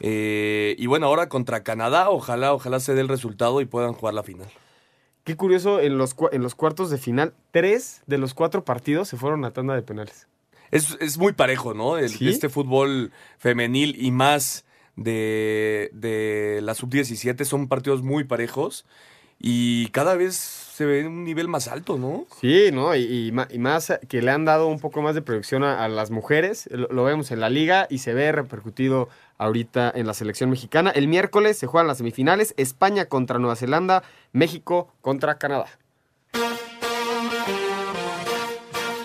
[0.00, 4.14] Eh, y bueno, ahora contra Canadá, ojalá, ojalá se dé el resultado y puedan jugar
[4.14, 4.48] la final.
[5.24, 9.16] Qué curioso, en los, en los cuartos de final, tres de los cuatro partidos se
[9.16, 10.26] fueron a tanda de penales.
[10.74, 11.96] Es, es muy parejo, ¿no?
[11.96, 12.28] El- ¿Sí?
[12.28, 14.64] Este fútbol femenil y más
[14.96, 18.84] de, de la sub-17 son partidos muy parejos
[19.40, 22.26] y cada vez se ve un nivel más alto, ¿no?
[22.40, 22.94] Sí, ¿no?
[22.96, 26.68] Y, más que le han dado un poco más de proyección a, a las mujeres.
[26.70, 29.08] Lo, lo vemos en la liga y se ve repercutido
[29.38, 30.90] ahorita en la selección mexicana.
[30.90, 32.54] El miércoles se juegan las semifinales.
[32.56, 34.02] España contra Nueva Zelanda,
[34.32, 35.66] México contra Canadá.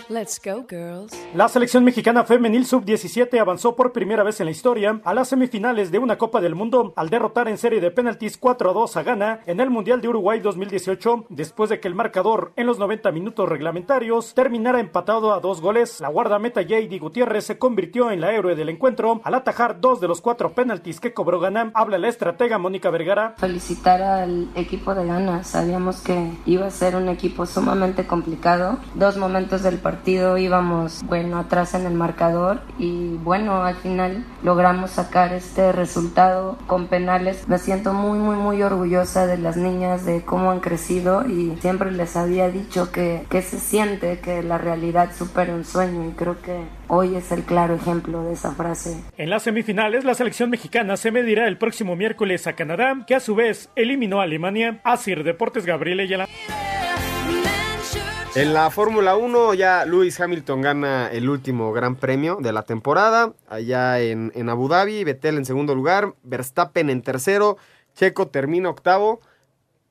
[0.10, 1.14] Let's go, girls.
[1.36, 5.92] La selección mexicana femenil sub-17 avanzó por primera vez en la historia a las semifinales
[5.92, 9.04] de una Copa del Mundo al derrotar en serie de penaltis 4 a 2 a
[9.04, 13.12] Ghana en el Mundial de Uruguay 2018 después de que el marcador en los 90
[13.12, 16.00] minutos reglamentarios terminara empatado a dos goles.
[16.02, 16.98] La guardameta J.D.
[16.98, 21.00] Gutiérrez se convirtió en la héroe del encuentro al atajar dos de los cuatro penaltis
[21.00, 21.70] que cobró Ghana.
[21.76, 23.36] Habla la estratega Mónica Vergara.
[23.38, 25.44] felicitar al equipo de Ghana.
[25.44, 28.80] Sabíamos que iba a ser un equipo sumamente complicado.
[28.96, 34.92] Dos momentos del partido íbamos, bueno, atrás en el marcador y bueno, al final logramos
[34.92, 37.48] sacar este resultado con penales.
[37.48, 41.92] Me siento muy, muy, muy orgullosa de las niñas, de cómo han crecido y siempre
[41.92, 46.42] les había dicho que, que se siente que la realidad supera un sueño y creo
[46.42, 49.02] que hoy es el claro ejemplo de esa frase.
[49.18, 53.20] En las semifinales, la selección mexicana se medirá el próximo miércoles a Canadá, que a
[53.20, 54.82] su vez eliminó a Alemania.
[54.84, 56.28] Asir Deportes Gabriel Ayala.
[58.36, 63.34] En la Fórmula 1 ya Lewis Hamilton gana el último gran premio de la temporada,
[63.48, 67.58] allá en, en Abu Dhabi, Vettel en segundo lugar, Verstappen en tercero,
[67.96, 69.20] Checo termina octavo.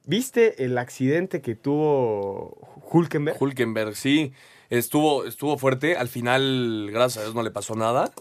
[0.05, 2.57] ¿Viste el accidente que tuvo
[2.91, 3.37] Hulkenberg?
[3.43, 4.33] Hulkenberg, sí.
[4.71, 5.97] Estuvo, estuvo fuerte.
[5.97, 8.13] Al final, gracias a Dios, no le pasó nada.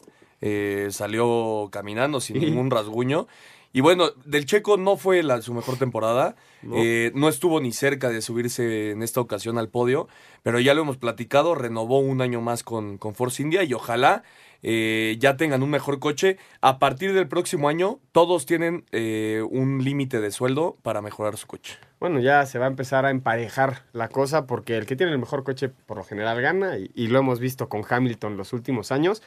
[0.41, 3.27] Eh, salió caminando sin ningún rasguño.
[3.73, 6.35] Y bueno, del Checo no fue la- su mejor temporada.
[6.63, 6.75] No.
[6.77, 10.07] Eh, no estuvo ni cerca de subirse en esta ocasión al podio.
[10.43, 11.53] Pero ya lo hemos platicado.
[11.55, 14.23] Renovó un año más con, con Force India y ojalá
[14.63, 16.37] eh, ya tengan un mejor coche.
[16.61, 21.45] A partir del próximo año, todos tienen eh, un límite de sueldo para mejorar su
[21.45, 21.77] coche.
[21.99, 25.19] Bueno, ya se va a empezar a emparejar la cosa porque el que tiene el
[25.19, 28.91] mejor coche por lo general gana y, y lo hemos visto con Hamilton los últimos
[28.91, 29.21] años.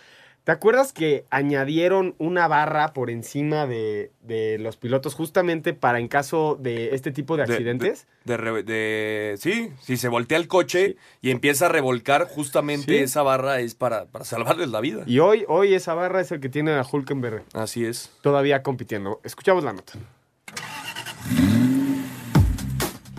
[0.45, 6.09] ¿Te acuerdas que añadieron una barra por encima de, de los pilotos justamente para en
[6.09, 8.07] caso de este tipo de De- accidentes?
[8.25, 13.05] De, re- de- sí, si se voltea el coche y empieza a revolcar, justamente Sí.
[13.05, 15.03] esa barra es para, para salvarles la vida.
[15.07, 17.45] Y hoy, hoy esa barra es el que tiene a Hulkenberg.
[17.53, 18.11] Así es.
[18.23, 19.21] Todavía compitiendo.
[19.25, 19.93] Escuchamos la nota.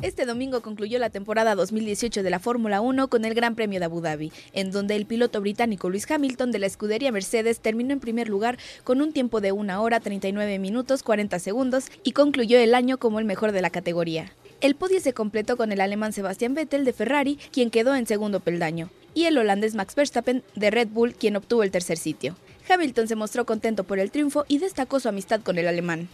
[0.02, 3.86] Este domingo concluyó la temporada 2018 de la Fórmula 1 con el Gran Premio de
[3.86, 7.99] Abu Dhabi, en donde el piloto británico Lewis Hamilton de la escudería Mercedes terminó en
[7.99, 12.74] primer lugar con un tiempo de 1 hora 39 minutos 40 segundos y concluyó el
[12.74, 14.32] año como el mejor de la categoría.
[14.60, 18.39] El podio se completó con el alemán Sebastian Vettel de Ferrari, quien quedó en segundo
[18.39, 22.36] peldaño, y el holandés Max Verstappen de Red Bull, quien obtuvo el tercer sitio.
[22.70, 26.07] Hamilton se mostró contento por el triunfo y destacó su amistad con el alemán.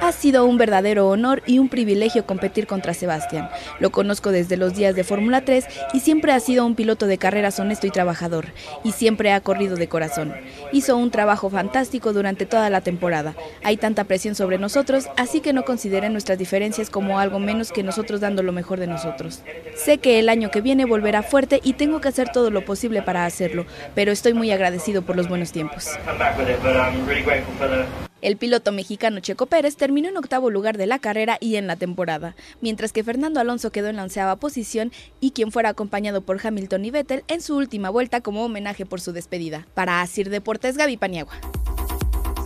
[0.00, 3.48] Ha sido un verdadero honor y un privilegio competir contra Sebastián.
[3.80, 7.18] Lo conozco desde los días de Fórmula 3 y siempre ha sido un piloto de
[7.18, 8.46] carreras honesto y trabajador,
[8.84, 10.34] y siempre ha corrido de corazón.
[10.72, 13.34] Hizo un trabajo fantástico durante toda la temporada.
[13.62, 17.82] Hay tanta presión sobre nosotros, así que no consideren nuestras diferencias como algo menos que
[17.82, 19.42] nosotros dando lo mejor de nosotros.
[19.76, 23.02] Sé que el año que viene volverá fuerte y tengo que hacer todo lo posible
[23.02, 25.90] para hacerlo, pero estoy muy agradecido por los buenos tiempos.
[28.22, 31.76] El piloto mexicano Checo Pérez terminó en octavo lugar de la carrera y en la
[31.76, 36.44] temporada, mientras que Fernando Alonso quedó en la onceava posición y quien fuera acompañado por
[36.44, 39.66] Hamilton y Vettel en su última vuelta como homenaje por su despedida.
[39.74, 41.34] Para Asir Deportes, Gaby Paniagua.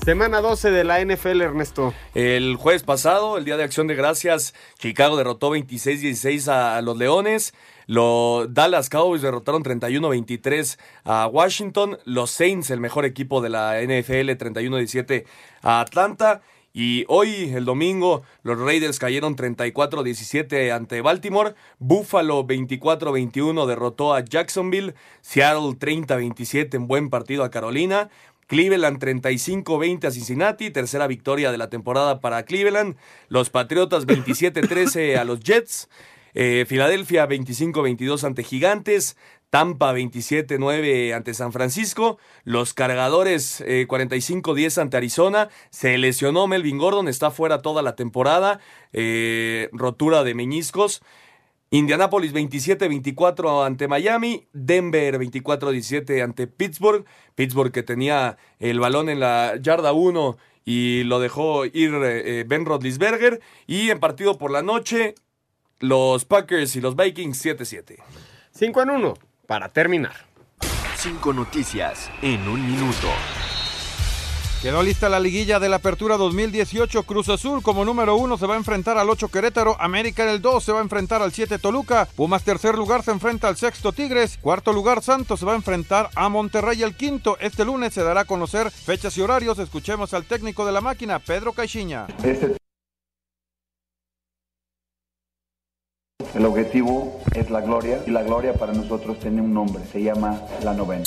[0.07, 1.93] Semana 12 de la NFL, Ernesto.
[2.15, 7.55] El jueves pasado, el Día de Acción de Gracias, Chicago derrotó 26-16 a, los Leones.
[7.89, 11.99] Los Dallas Cowboys derrotaron 31-23 a Washington.
[12.05, 15.25] Los Saints, el mejor equipo de la NFL, 31-17
[15.63, 16.41] a Atlanta.
[16.73, 21.55] Y hoy, el domingo, los Raiders cayeron 34-17 ante Baltimore.
[21.81, 24.95] Buffalo 24-21 derrotó a Jacksonville.
[25.23, 28.11] Seattle 30-27 en buen partido a Carolina.
[28.47, 32.97] Cleveland 35-20 a Cincinnati, tercera victoria de la temporada para Cleveland.
[33.29, 35.89] Los Patriotas 27-13 a los Jets.
[36.35, 39.17] Eh, Filadelfia 25-22 ante Gigantes.
[39.51, 42.19] Tampa 27-9 ante San Francisco.
[42.45, 45.49] Los Cargadores eh, 45-10 ante Arizona.
[45.71, 48.61] Se lesionó Melvin Gordon, está fuera toda la temporada.
[48.93, 51.03] Eh, rotura de meñiscos.
[51.71, 57.05] Indianapolis 27-24 ante Miami, Denver 24-17 ante Pittsburgh,
[57.35, 62.65] Pittsburgh que tenía el balón en la yarda 1 y lo dejó ir eh, Ben
[62.65, 65.15] Roethlisberger y en partido por la noche
[65.81, 67.97] los Packers y los Vikings 7-7.
[68.53, 69.15] 5 en 1
[69.47, 70.27] para terminar.
[70.97, 73.09] Cinco noticias en un minuto.
[74.63, 77.03] Quedó lista la liguilla de la Apertura 2018.
[77.03, 79.77] Cruz Azul como número uno se va a enfrentar al 8 Querétaro.
[79.79, 82.09] América en el 2 se va a enfrentar al 7 Toluca.
[82.17, 84.39] Pumas tercer lugar se enfrenta al sexto Tigres.
[84.41, 87.37] Cuarto lugar Santos se va a enfrentar a Monterrey el quinto.
[87.39, 89.59] Este lunes se dará a conocer fechas y horarios.
[89.59, 92.07] Escuchemos al técnico de la máquina, Pedro Caixinha.
[92.25, 92.57] Este
[96.35, 100.39] El objetivo es la gloria y la gloria para nosotros tiene un nombre, se llama
[100.63, 101.05] la novena.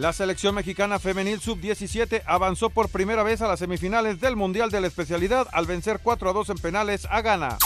[0.00, 4.80] La selección mexicana femenil sub-17 avanzó por primera vez a las semifinales del Mundial de
[4.80, 7.58] la Especialidad al vencer 4 a 2 en penales a Ghana.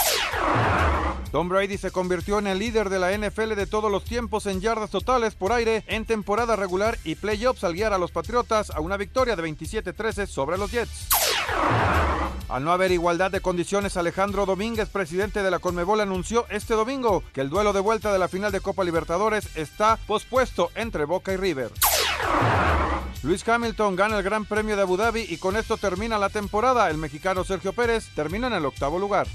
[1.31, 4.61] Tom Brady se convirtió en el líder de la NFL de todos los tiempos en
[4.61, 8.79] yardas totales por aire en temporada regular y playoffs al guiar a los Patriotas a
[8.79, 11.07] una victoria de 27-13 sobre los Jets.
[12.47, 17.23] Al no haber igualdad de condiciones, Alejandro Domínguez, presidente de la Conmebol, anunció este domingo
[17.33, 21.33] que el duelo de vuelta de la final de Copa Libertadores está pospuesto entre Boca
[21.33, 21.71] y River.
[23.23, 26.91] Luis Hamilton gana el Gran Premio de Abu Dhabi y con esto termina la temporada.
[26.91, 29.25] El mexicano Sergio Pérez termina en el octavo lugar.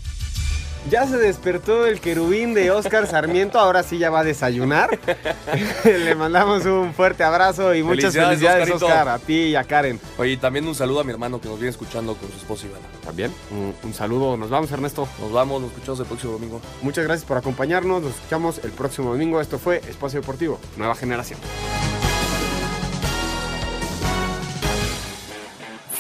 [0.89, 4.99] Ya se despertó el querubín de Oscar Sarmiento, ahora sí ya va a desayunar.
[5.85, 8.83] Le mandamos un fuerte abrazo y muchas Felicidades, felicidades.
[8.83, 10.01] Oscar, a ti y a Karen.
[10.16, 12.66] Oye, y también un saludo a mi hermano que nos viene escuchando con su esposa
[12.66, 12.87] Ivana.
[13.05, 14.37] También, un, un saludo.
[14.37, 15.07] Nos vamos, Ernesto.
[15.20, 16.61] Nos vamos, nos escuchamos el próximo domingo.
[16.81, 18.03] Muchas gracias por acompañarnos.
[18.03, 19.41] Nos escuchamos el próximo domingo.
[19.41, 21.39] Esto fue Espacio Deportivo, Nueva Generación.